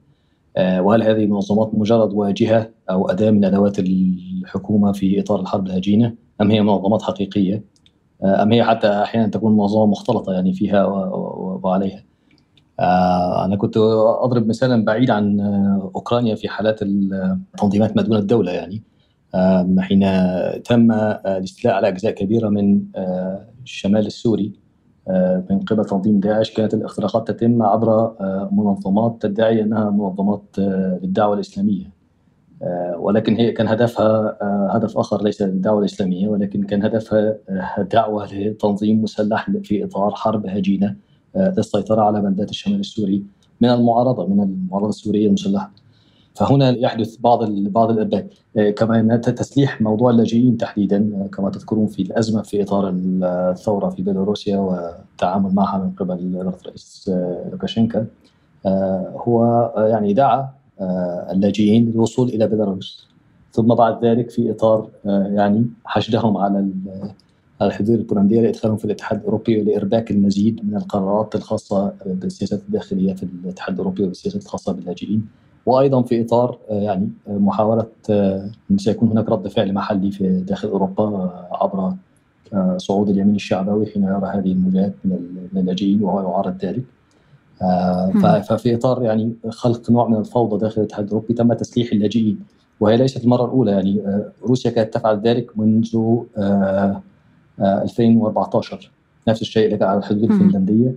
آه، 0.57 0.81
وهل 0.81 1.03
هذه 1.03 1.23
المنظمات 1.23 1.71
مجرد 1.73 2.13
واجهة 2.13 2.69
أو 2.89 3.09
أداة 3.09 3.31
من 3.31 3.45
أدوات 3.45 3.79
الحكومة 3.79 4.91
في 4.91 5.19
إطار 5.19 5.41
الحرب 5.41 5.67
الهجينة؟ 5.67 6.15
أم 6.41 6.51
هي 6.51 6.61
منظمات 6.61 7.01
حقيقية؟ 7.01 7.63
آه، 8.23 8.43
أم 8.43 8.51
هي 8.51 8.63
حتى 8.63 8.87
أحيانا 8.87 9.27
تكون 9.27 9.57
منظمة 9.57 9.85
مختلطة 9.85 10.33
يعني 10.33 10.53
فيها 10.53 10.85
وعليها؟ 10.85 12.03
آه، 12.79 13.45
أنا 13.45 13.55
كنت 13.55 13.77
أضرب 14.21 14.47
مثالا 14.47 14.85
بعيد 14.85 15.11
عن 15.11 15.39
أوكرانيا 15.95 16.35
في 16.35 16.49
حالات 16.49 16.81
التنظيمات 16.81 17.95
ما 17.95 18.01
دون 18.01 18.17
الدولة 18.17 18.51
يعني. 18.51 18.83
حين 19.79 19.99
تم 20.63 20.91
الاستيلاء 20.91 21.75
على 21.75 21.87
أجزاء 21.87 22.11
كبيرة 22.11 22.49
من 22.49 22.81
الشمال 23.63 24.05
السوري 24.05 24.66
من 25.49 25.59
قبل 25.59 25.85
تنظيم 25.85 26.19
داعش 26.19 26.51
كانت 26.51 26.73
الاختراقات 26.73 27.31
تتم 27.31 27.63
عبر 27.63 27.89
آه، 27.91 28.49
منظمات 28.51 29.17
تدعي 29.21 29.61
أنها 29.61 29.89
منظمات 29.89 30.43
آه، 30.59 30.99
للدعوة 31.03 31.35
الإسلامية 31.35 31.97
ولكن 32.97 33.35
هي 33.35 33.51
كان 33.51 33.67
هدفها 33.67 34.37
هدف 34.71 34.97
آخر 34.97 35.23
ليس 35.23 35.41
الدعوه 35.41 35.79
الإسلامية 35.79 36.27
ولكن 36.27 36.63
كان 36.63 36.83
هدفها 36.83 37.37
دعوة 37.91 38.33
لتنظيم 38.33 39.01
مسلح 39.03 39.49
في 39.63 39.83
إطار 39.83 40.11
حرب 40.15 40.45
هجينة 40.47 40.95
للسيطرة 41.35 42.01
على 42.01 42.21
بلدات 42.21 42.49
الشمال 42.49 42.79
السوري 42.79 43.23
من 43.61 43.69
المعارضة 43.69 44.27
من 44.27 44.43
المعارضة 44.43 44.89
السورية 44.89 45.27
المسلحة. 45.27 45.71
فهنا 46.37 46.69
يحدث 46.69 47.17
بعض 47.17 47.51
بعض 47.51 47.91
الارباك 47.91 48.27
آه، 48.57 48.69
كما 48.69 49.17
تسليح 49.17 49.81
موضوع 49.81 50.11
اللاجئين 50.11 50.57
تحديدا 50.57 51.11
آه، 51.15 51.27
كما 51.27 51.49
تذكرون 51.49 51.87
في 51.87 52.01
الأزمة 52.01 52.41
في 52.41 52.63
إطار 52.63 52.93
الثورة 52.93 53.89
في 53.89 54.01
بيلاروسيا 54.01 54.57
والتعامل 54.57 55.55
معها 55.55 55.77
من 55.77 55.91
قبل 55.91 56.35
الرئيس 56.35 57.11
آه، 57.13 57.49
لوكاشينكا 57.51 58.05
هو 59.15 59.73
يعني 59.77 60.13
دعا 60.13 60.49
اللاجئين 61.31 61.91
للوصول 61.91 62.29
إلى 62.29 62.47
بيلاروس. 62.47 63.07
ثم 63.51 63.67
بعد 63.75 64.05
ذلك 64.05 64.29
في 64.29 64.51
إطار 64.51 64.89
يعني 65.05 65.65
حشدهم 65.85 66.37
على 66.37 66.69
الحدود 67.61 67.99
البولندية 67.99 68.41
لإدخالهم 68.41 68.77
في 68.77 68.85
الاتحاد 68.85 69.19
الأوروبي 69.19 69.61
ولارباك 69.61 70.11
المزيد 70.11 70.65
من 70.65 70.75
القرارات 70.75 71.35
الخاصة 71.35 71.93
بالسياسات 72.05 72.59
الداخلية 72.59 73.13
في 73.13 73.23
الاتحاد 73.23 73.73
الأوروبي 73.73 74.03
والسياسات 74.03 74.43
الخاصة 74.43 74.73
باللاجئين. 74.73 75.27
وأيضا 75.67 76.01
في 76.01 76.21
إطار 76.21 76.57
آه، 76.69 76.73
يعني 76.73 77.09
آه، 77.27 77.31
محاولة 77.31 77.85
آه، 78.09 78.49
إن 78.71 78.77
سيكون 78.77 79.09
هناك 79.09 79.29
رد 79.29 79.47
فعل 79.47 79.73
محلي 79.73 80.11
في 80.11 80.39
داخل 80.47 80.67
أوروبا 80.67 81.31
عبر 81.51 81.93
صعود 82.77 83.09
اليمين 83.09 83.35
الشعبوي 83.35 83.85
حين 83.85 84.03
يرى 84.03 84.31
هذه 84.33 84.51
الموجات 84.51 84.93
من 85.05 85.57
اللاجئين 85.57 86.03
وهو 86.03 86.21
يعارض 86.21 86.57
ذلك. 86.65 86.83
ففي 88.43 88.75
إطار 88.75 89.03
يعني 89.03 89.33
خلق 89.49 89.91
نوع 89.91 90.07
من 90.07 90.17
الفوضى 90.17 90.57
داخل 90.57 90.81
الاتحاد 90.81 91.05
الأوروبي 91.05 91.33
تم 91.33 91.53
تسليح 91.53 91.91
اللاجئين 91.91 92.39
وهي 92.79 92.97
ليست 92.97 93.23
المرة 93.23 93.45
الأولى 93.45 93.71
يعني 93.71 94.01
روسيا 94.43 94.71
كانت 94.71 94.93
تفعل 94.93 95.19
ذلك 95.19 95.59
منذ 95.59 96.17
2014 97.59 98.91
نفس 99.27 99.41
الشيء 99.41 99.83
على 99.83 99.97
الحدود 99.99 100.23
الفنلندية 100.23 100.95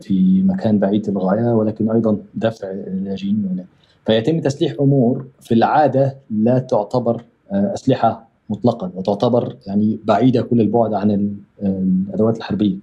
في 0.00 0.42
مكان 0.42 0.78
بعيد 0.78 1.10
للغايه 1.10 1.54
ولكن 1.54 1.90
أيضا 1.90 2.18
دفع 2.34 2.70
اللاجئين 2.70 3.48
هنا 3.52 3.64
فيتم 4.06 4.40
تسليح 4.40 4.74
أمور 4.80 5.26
في 5.40 5.54
العادة 5.54 6.16
لا 6.30 6.58
تعتبر 6.58 7.24
أسلحة 7.50 8.28
مطلقا 8.50 8.90
وتعتبر 8.94 9.56
يعني 9.66 9.98
بعيدة 10.04 10.42
كل 10.42 10.60
البعد 10.60 10.94
عن 10.94 11.36
الأدوات 11.62 12.36
الحربية 12.36 12.76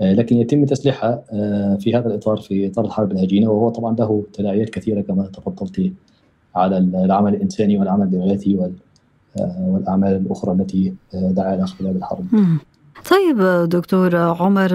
لكن 0.00 0.36
يتم 0.36 0.64
تسليحها 0.64 1.22
في 1.76 1.96
هذا 1.96 2.08
الإطار 2.08 2.36
في 2.36 2.66
إطار 2.66 2.84
الحرب 2.84 3.12
الهجينة 3.12 3.50
وهو 3.50 3.68
طبعا 3.68 3.96
له 3.96 4.22
تداعيات 4.32 4.70
كثيرة 4.70 5.00
كما 5.00 5.26
تفضلت 5.26 5.92
على 6.54 6.78
العمل 6.78 7.34
الإنساني 7.34 7.78
والعمل 7.78 8.14
الاغاثي 8.14 8.70
والأعمال 9.60 10.16
الأخرى 10.16 10.52
التي 10.52 10.94
دعا 11.12 11.54
إلى 11.54 11.66
خلال 11.66 11.96
الحرب. 11.96 12.26
طيب 13.10 13.68
دكتور 13.68 14.16
عمر 14.16 14.72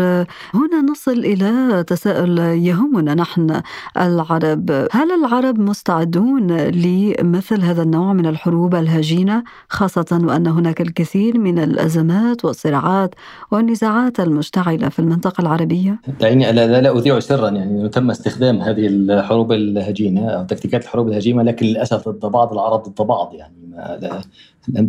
هنا 0.53 0.81
نصل 0.91 1.11
إلى 1.11 1.83
تساؤل 1.87 2.39
يهمنا 2.39 3.15
نحن 3.15 3.61
العرب، 3.97 4.87
هل 4.91 5.11
العرب 5.11 5.59
مستعدون 5.59 6.51
لمثل 6.57 7.61
هذا 7.61 7.81
النوع 7.83 8.13
من 8.13 8.25
الحروب 8.25 8.75
الهجينة 8.75 9.43
خاصة 9.69 10.19
وأن 10.23 10.47
هناك 10.47 10.81
الكثير 10.81 11.39
من 11.39 11.59
الأزمات 11.59 12.45
والصراعات 12.45 13.15
والنزاعات 13.51 14.19
المشتعلة 14.19 14.89
في 14.89 14.99
المنطقة 14.99 15.41
العربية؟ 15.41 15.99
يعني 16.21 16.51
لا, 16.51 16.81
لا 16.81 16.97
أذيع 16.97 17.19
سرا 17.19 17.49
يعني 17.49 17.89
تم 17.89 18.09
استخدام 18.09 18.61
هذه 18.61 18.87
الحروب 18.87 19.51
الهجينة 19.51 20.29
أو 20.29 20.43
تكتيكات 20.43 20.83
الحروب 20.83 21.07
الهجينه 21.07 21.43
لكن 21.43 21.65
للأسف 21.65 22.09
ضد 22.09 22.25
بعض 22.25 22.53
العرب 22.53 22.83
ضد 22.83 23.07
بعض 23.07 23.33
يعني 23.33 23.63
لم 24.01 24.21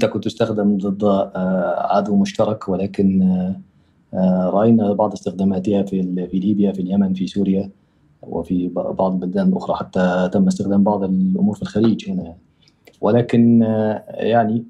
تكن 0.00 0.20
تستخدم 0.20 0.78
ضد 0.78 1.30
عدو 1.78 2.16
مشترك 2.16 2.68
ولكن 2.68 3.34
رأينا 4.44 4.92
بعض 4.92 5.12
استخداماتها 5.12 5.82
في 5.82 6.26
في 6.26 6.38
ليبيا 6.38 6.72
في 6.72 6.82
اليمن 6.82 7.14
في 7.14 7.26
سوريا 7.26 7.70
وفي 8.22 8.68
بعض 8.68 9.12
البلدان 9.12 9.48
الأخرى. 9.48 9.76
حتى 9.76 10.30
تم 10.32 10.46
استخدام 10.46 10.82
بعض 10.82 11.04
الأمور 11.04 11.54
في 11.54 11.62
الخليج 11.62 12.10
هنا. 12.10 12.34
ولكن 13.00 13.60
يعني 14.08 14.64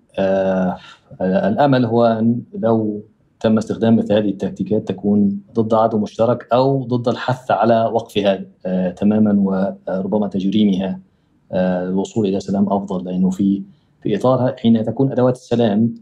الأمل 1.20 1.84
هو 1.84 2.04
أن 2.04 2.42
لو 2.54 3.02
تم 3.40 3.58
استخدام 3.58 3.96
مثل 3.96 4.12
هذه 4.12 4.28
التكتيكات 4.28 4.88
تكون 4.88 5.40
ضد 5.54 5.74
عدو 5.74 5.98
مشترك 5.98 6.48
أو 6.52 6.84
ضد 6.84 7.08
الحث 7.08 7.50
على 7.50 7.90
وقفها 7.92 8.44
تماما 8.90 9.32
وربما 9.88 10.28
تجريمها 10.28 11.00
الوصول 11.52 12.26
إلى 12.26 12.40
سلام 12.40 12.72
أفضل. 12.72 13.04
لأنه 13.04 13.30
في 13.30 13.62
في 14.04 14.16
اطارها 14.16 14.56
حين 14.58 14.84
تكون 14.84 15.12
أدوات 15.12 15.34
السلام 15.36 15.94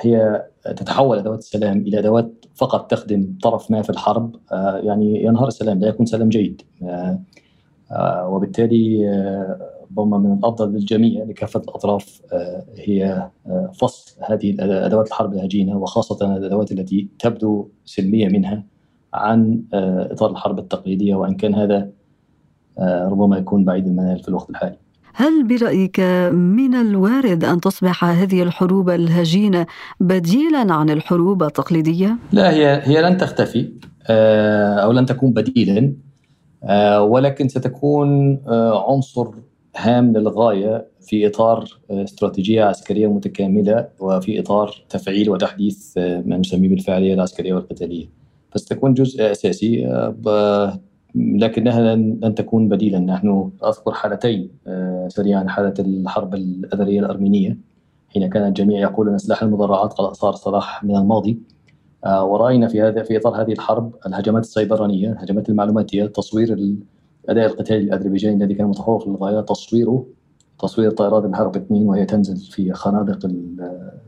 هي 0.00 0.44
تتحول 0.64 1.18
أدوات 1.18 1.38
السلام 1.38 1.78
إلى 1.78 1.98
أدوات 1.98 2.44
فقط 2.54 2.90
تخدم 2.90 3.38
طرف 3.42 3.70
ما 3.70 3.82
في 3.82 3.90
الحرب 3.90 4.36
يعني 4.82 5.24
ينهار 5.24 5.48
السلام 5.48 5.78
لا 5.80 5.88
يكون 5.88 6.06
سلام 6.06 6.28
جيد 6.28 6.62
وبالتالي 8.26 9.06
ربما 9.90 10.18
من 10.18 10.32
الأفضل 10.38 10.72
للجميع 10.72 11.24
لكافة 11.24 11.60
الأطراف 11.60 12.22
هي 12.76 13.30
فصل 13.74 14.16
هذه 14.20 14.56
ادوات 14.60 15.06
الحرب 15.06 15.34
الهجينه 15.34 15.78
وخاصة 15.78 16.36
الأدوات 16.36 16.72
التي 16.72 17.08
تبدو 17.18 17.68
سلمية 17.84 18.28
منها 18.28 18.64
عن 19.14 19.62
إطار 19.72 20.30
الحرب 20.30 20.58
التقليدية 20.58 21.14
وإن 21.14 21.34
كان 21.34 21.54
هذا 21.54 21.90
ربما 22.80 23.38
يكون 23.38 23.64
بعيد 23.64 23.86
المنال 23.86 24.18
في 24.18 24.28
الوقت 24.28 24.50
الحالي. 24.50 24.76
هل 25.14 25.44
برأيك 25.44 26.00
من 26.30 26.74
الوارد 26.74 27.44
أن 27.44 27.60
تصبح 27.60 28.04
هذه 28.04 28.42
الحروب 28.42 28.90
الهجينة 28.90 29.66
بديلا 30.00 30.74
عن 30.74 30.90
الحروب 30.90 31.42
التقليدية؟ 31.42 32.16
لا 32.32 32.50
هي 32.50 32.80
هي 32.84 33.02
لن 33.02 33.16
تختفي 33.16 33.72
أو 34.82 34.92
لن 34.92 35.06
تكون 35.06 35.32
بديلا 35.32 35.92
ولكن 36.98 37.48
ستكون 37.48 38.40
عنصر 38.88 39.28
هام 39.76 40.12
للغاية 40.12 40.86
في 41.00 41.26
إطار 41.26 41.64
استراتيجية 41.90 42.64
عسكرية 42.64 43.06
متكاملة 43.06 43.88
وفي 44.00 44.40
إطار 44.40 44.84
تفعيل 44.88 45.30
وتحديث 45.30 45.98
ما 45.98 46.36
نسميه 46.36 46.68
بالفعالية 46.68 47.14
العسكرية 47.14 47.54
والقتالية 47.54 48.06
فستكون 48.52 48.94
جزء 48.94 49.30
أساسي 49.30 49.86
لكنها 51.14 51.94
لن 51.96 52.34
تكون 52.34 52.68
بديلا. 52.68 52.98
نحن 52.98 53.50
أذكر 53.64 53.92
حالتين 53.92 54.50
سريعا 55.08 55.48
حالة 55.48 55.74
الحرب 55.78 56.34
الاذريه 56.34 57.00
الأرمينية 57.00 57.58
حين 58.08 58.30
كان 58.30 58.48
الجميع 58.48 58.80
يقول 58.80 59.08
أن 59.08 59.18
سلاح 59.18 59.42
المدرعات 59.42 59.92
قد 59.92 60.14
صار 60.14 60.32
صلاح 60.32 60.84
من 60.84 60.96
الماضي. 60.96 61.38
ورأينا 62.06 62.68
في 62.68 62.82
هذا 62.82 63.02
في 63.02 63.16
إطار 63.16 63.42
هذه 63.42 63.52
الحرب 63.52 63.94
الهجمات 64.06 64.42
السيبرانيه 64.42 65.12
الهجمات 65.12 65.48
المعلوماتية 65.48 66.06
تصوير 66.06 66.52
الاداء 67.24 67.46
القتالي 67.46 67.84
الأذربيجاني 67.84 68.44
الذي 68.44 68.54
كان 68.54 68.66
متفوق 68.66 69.08
للغاية 69.08 69.40
تصويره 69.40 70.06
تصوير 70.58 70.90
طائرات 70.90 71.24
الحرب 71.24 71.56
اثنين 71.56 71.88
وهي 71.88 72.04
تنزل 72.06 72.36
في 72.36 72.72
خنادق 72.72 73.30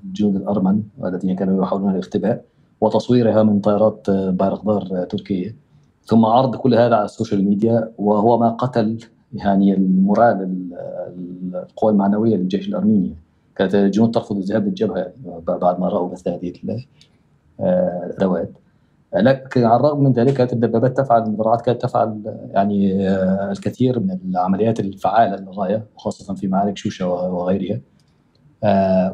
الجنود 0.04 0.36
الأرمن 0.36 0.82
الذين 1.04 1.36
كانوا 1.36 1.62
يحاولون 1.62 1.90
الاختباء 1.90 2.44
وتصويرها 2.80 3.42
من 3.42 3.60
طائرات 3.60 4.10
بايرقدار 4.10 5.04
تركية. 5.04 5.56
ثم 6.04 6.24
عرض 6.24 6.56
كل 6.56 6.74
هذا 6.74 6.94
على 6.94 7.04
ال 7.05 7.10
social 7.10 7.44
media 7.44 7.92
وهو 7.98 8.38
ما 8.38 8.48
قتل 8.48 8.98
يعني 9.34 9.74
ال 9.74 9.88
morale 9.88 10.68
القوى 11.54 11.92
المعنوية 11.92 12.36
للجيش 12.36 12.68
الأرميني. 12.68 13.14
كانت 13.56 13.74
الجنود 13.74 14.14
ترفض 14.14 14.36
الذهاب 14.36 14.66
للجبهة 14.66 15.12
بعد 15.46 15.80
ما 15.80 15.88
رأوا 15.88 16.12
مثل 16.12 16.30
هذه 16.30 16.52
الادوات 18.06 18.50
لكن 19.14 19.64
على 19.64 19.76
الرغم 19.76 20.04
من 20.04 20.12
ذلك 20.12 20.34
كانت 20.34 20.52
الدبابات 20.52 20.96
تفعل 20.96 21.22
المدرعات 21.22 21.60
كانت 21.60 21.82
تفعل 21.82 22.22
يعني 22.50 23.08
الكثير 23.50 24.00
من 24.00 24.18
العمليات 24.30 24.80
الفعالة 24.80 25.36
للغاية 25.36 25.84
وخاصة 25.96 26.34
في 26.34 26.48
معارك 26.48 26.76
شوشة 26.76 27.08
وغيرها. 27.08 27.80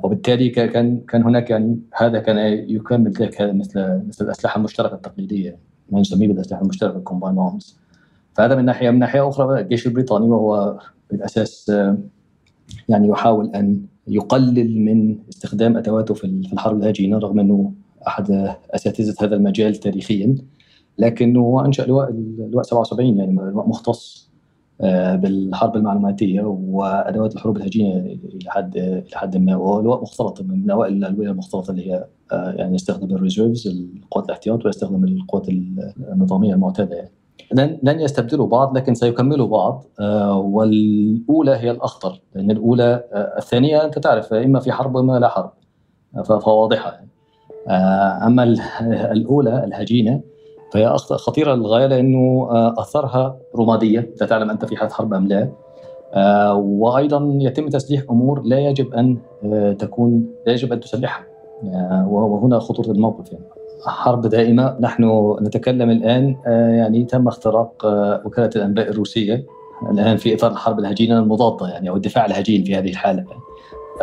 وبالتالي 0.03 0.48
كان 0.48 1.01
كان 1.01 1.22
هناك 1.22 1.51
يعني 1.51 1.79
هذا 1.94 2.18
كان 2.18 2.37
يكمل 2.68 3.12
ذلك 3.12 3.42
مثل 3.42 4.03
مثل 4.09 4.24
الأسلحة 4.24 4.59
المشتركة 4.59 4.94
التقليدية. 4.94 5.68
ما 5.90 6.01
نسميه 6.01 6.29
بالأسلحة 6.29 6.62
المشتركه 6.62 6.96
ال 6.97 7.01
combined 7.01 7.38
arms 7.38 7.79
فهذا 8.35 8.55
من 8.55 8.64
ناحية 8.64 8.90
من 8.90 8.98
ناحية 8.98 9.29
أخرى 9.29 9.61
الجيش 9.61 9.87
البريطاني 9.87 10.27
وهو 10.27 10.79
بالأساس 11.11 11.72
يعني 12.88 13.09
يحاول 13.09 13.51
أن 13.55 13.83
يقلل 14.09 14.81
من 14.85 15.18
استخدام 15.29 15.77
أدواته 15.77 16.14
في 16.14 16.24
الحرب 16.24 16.83
الهجينة 16.83 17.18
رغم 17.18 17.40
أنه 17.40 17.72
أحد 18.07 18.55
أساتذة 18.70 19.14
هذا 19.20 19.37
المجال 19.37 19.74
تاريخيا. 19.74 20.35
لكنه 20.98 21.62
أنشأ 21.66 21.83
لواء 21.83 22.11
اللواء 22.11 22.62
77 22.62 23.18
يعني 23.18 23.33
لواء 23.33 23.68
مختص. 23.68 24.28
بالحرب 25.14 25.77
المعلوماتية 25.77 26.43
وأدوات 26.43 27.35
الحروب 27.35 27.57
الهجينه 27.57 27.97
إلى 27.97 28.51
حد 28.51 28.77
إلى 28.77 29.05
حد 29.14 29.37
ما 29.37 29.57
وهو 29.57 29.81
لواء 29.81 30.03
مختلط 30.03 30.43
من 30.43 30.71
اوائل 30.71 30.93
الألوية 30.93 31.31
المختلطة 31.31 31.71
اللي 31.71 31.93
هي 31.93 32.07
يعني 32.33 32.75
يستخدم 32.75 33.17
الريزيرفز 33.17 33.67
القوات 33.67 34.25
الاحتياط 34.25 34.67
ويستخدم 34.67 35.05
القوات 35.05 35.49
النظامية 36.12 36.55
المعتادة 36.55 36.97
يعني. 36.97 37.11
لن 37.53 37.79
لن 37.83 38.01
يستبدلوا 38.01 38.47
بعض 38.47 38.77
لكن 38.77 38.95
سيكملوا 38.95 39.49
بعض 39.49 39.85
والأولى 40.35 41.57
هي 41.57 41.71
الأخطر 41.71 42.21
لأن 42.35 42.51
الأولى 42.51 43.05
الثانية 43.12 43.85
أنت 43.85 43.99
تعرف 43.99 44.35
إما 44.35 44.61
في 44.61 44.73
حرب 44.73 44.95
وإما 44.95 45.19
لا 45.19 45.29
حرب 45.29 45.51
فواضحة 46.25 46.93
يعني. 46.93 47.09
أما 48.27 48.43
الأولى 49.12 49.64
الهجينة 49.64 50.21
فهي 50.73 50.97
خطيرة 50.99 51.55
للغاية 51.55 51.87
لأنه 51.87 52.49
أثرها 52.79 53.37
رمادية. 53.57 54.11
لا 54.21 54.27
تعلم 54.27 54.51
أنت 54.51 54.65
في 54.65 54.77
حاله 54.77 54.91
حرب 54.91 55.15
أم 55.15 55.27
لا. 55.27 55.49
وأيضا 56.55 57.39
يتم 57.41 57.69
تسليح 57.69 58.03
أمور 58.11 58.43
لا 58.45 58.59
يجب 58.59 58.95
أن 58.95 59.17
تكون 59.79 60.27
لا 60.47 60.53
يجب 60.53 60.73
أن 60.73 60.81
تسلحها. 60.81 61.27
وهنا 62.07 62.59
خطورة 62.59 62.91
الموقف 62.91 63.33
يعني. 63.33 63.45
حرب 63.87 64.27
دائمة. 64.27 64.77
نحن 64.81 65.37
نتكلم 65.43 65.91
الآن 65.91 66.37
يعني 66.79 67.05
تم 67.05 67.29
اختراق 67.29 67.73
وكالة 68.25 68.51
الأنباء 68.57 68.89
الروسية. 68.89 69.47
الآن 69.91 70.17
في 70.17 70.35
إطار 70.35 70.51
الحرب 70.51 70.79
الهجينة 70.79 71.19
المضادة 71.19 71.69
يعني 71.69 71.91
أو 71.91 71.97
الدفاع 71.97 72.27
الهجين 72.27 72.65
في 72.65 72.77
هذه 72.77 72.91
الحالة. 72.91 73.25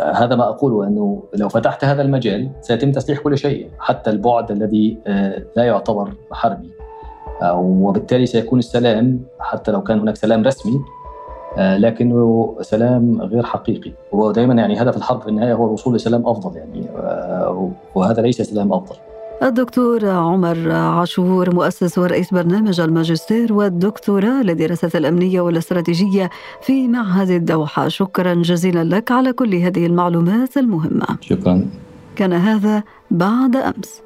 هذا 0.00 0.36
ما 0.36 0.48
اقوله 0.48 0.86
أنه 0.86 1.22
لو 1.34 1.48
فتحت 1.48 1.84
هذا 1.84 2.02
المجال 2.02 2.50
سيتم 2.60 2.92
تسليح 2.92 3.18
كل 3.18 3.38
شيء 3.38 3.70
حتى 3.78 4.10
البعد 4.10 4.50
الذي 4.50 4.98
لا 5.56 5.64
يعتبر 5.64 6.12
حربي. 6.32 6.70
وبالتالي 7.54 8.26
سيكون 8.26 8.58
السلام 8.58 9.20
حتى 9.38 9.72
لو 9.72 9.82
كان 9.82 9.98
هناك 9.98 10.16
سلام 10.16 10.44
رسمي 10.44 10.80
لكنه 11.58 12.56
سلام 12.60 13.22
غير 13.22 13.42
حقيقي. 13.42 13.92
ودائما 14.12 14.54
يعني 14.54 14.82
هدف 14.82 14.96
الحرب 14.96 15.20
في 15.20 15.28
النهاية 15.28 15.54
هو 15.54 15.66
الوصول 15.66 15.94
لسلام 15.94 16.26
أفضل 16.28 16.56
يعني 16.56 16.86
وهذا 17.94 18.22
ليس 18.22 18.42
سلام 18.42 18.72
أفضل. 18.72 18.96
الدكتور 19.42 20.08
عمر 20.08 20.70
عاشور 20.70 21.54
مؤسس 21.54 21.98
ورئيس 21.98 22.34
برنامج 22.34 22.80
الماجستير 22.80 23.52
والدكتوراه 23.52 24.42
للدراسات 24.42 24.96
الأمنية 24.96 25.40
والاستراتيجية 25.40 26.30
في 26.62 26.88
معهد 26.88 27.30
الدوحة. 27.30 27.88
شكرا 27.88 28.34
جزيلا 28.34 28.84
لك 28.84 29.10
على 29.10 29.32
كل 29.32 29.54
هذه 29.54 29.86
المعلومات 29.86 30.56
المهمة. 30.56 31.06
شكرا. 31.20 31.66
كان 32.16 32.32
هذا 32.32 32.82
بعد 33.10 33.56
أمس. 33.56 34.05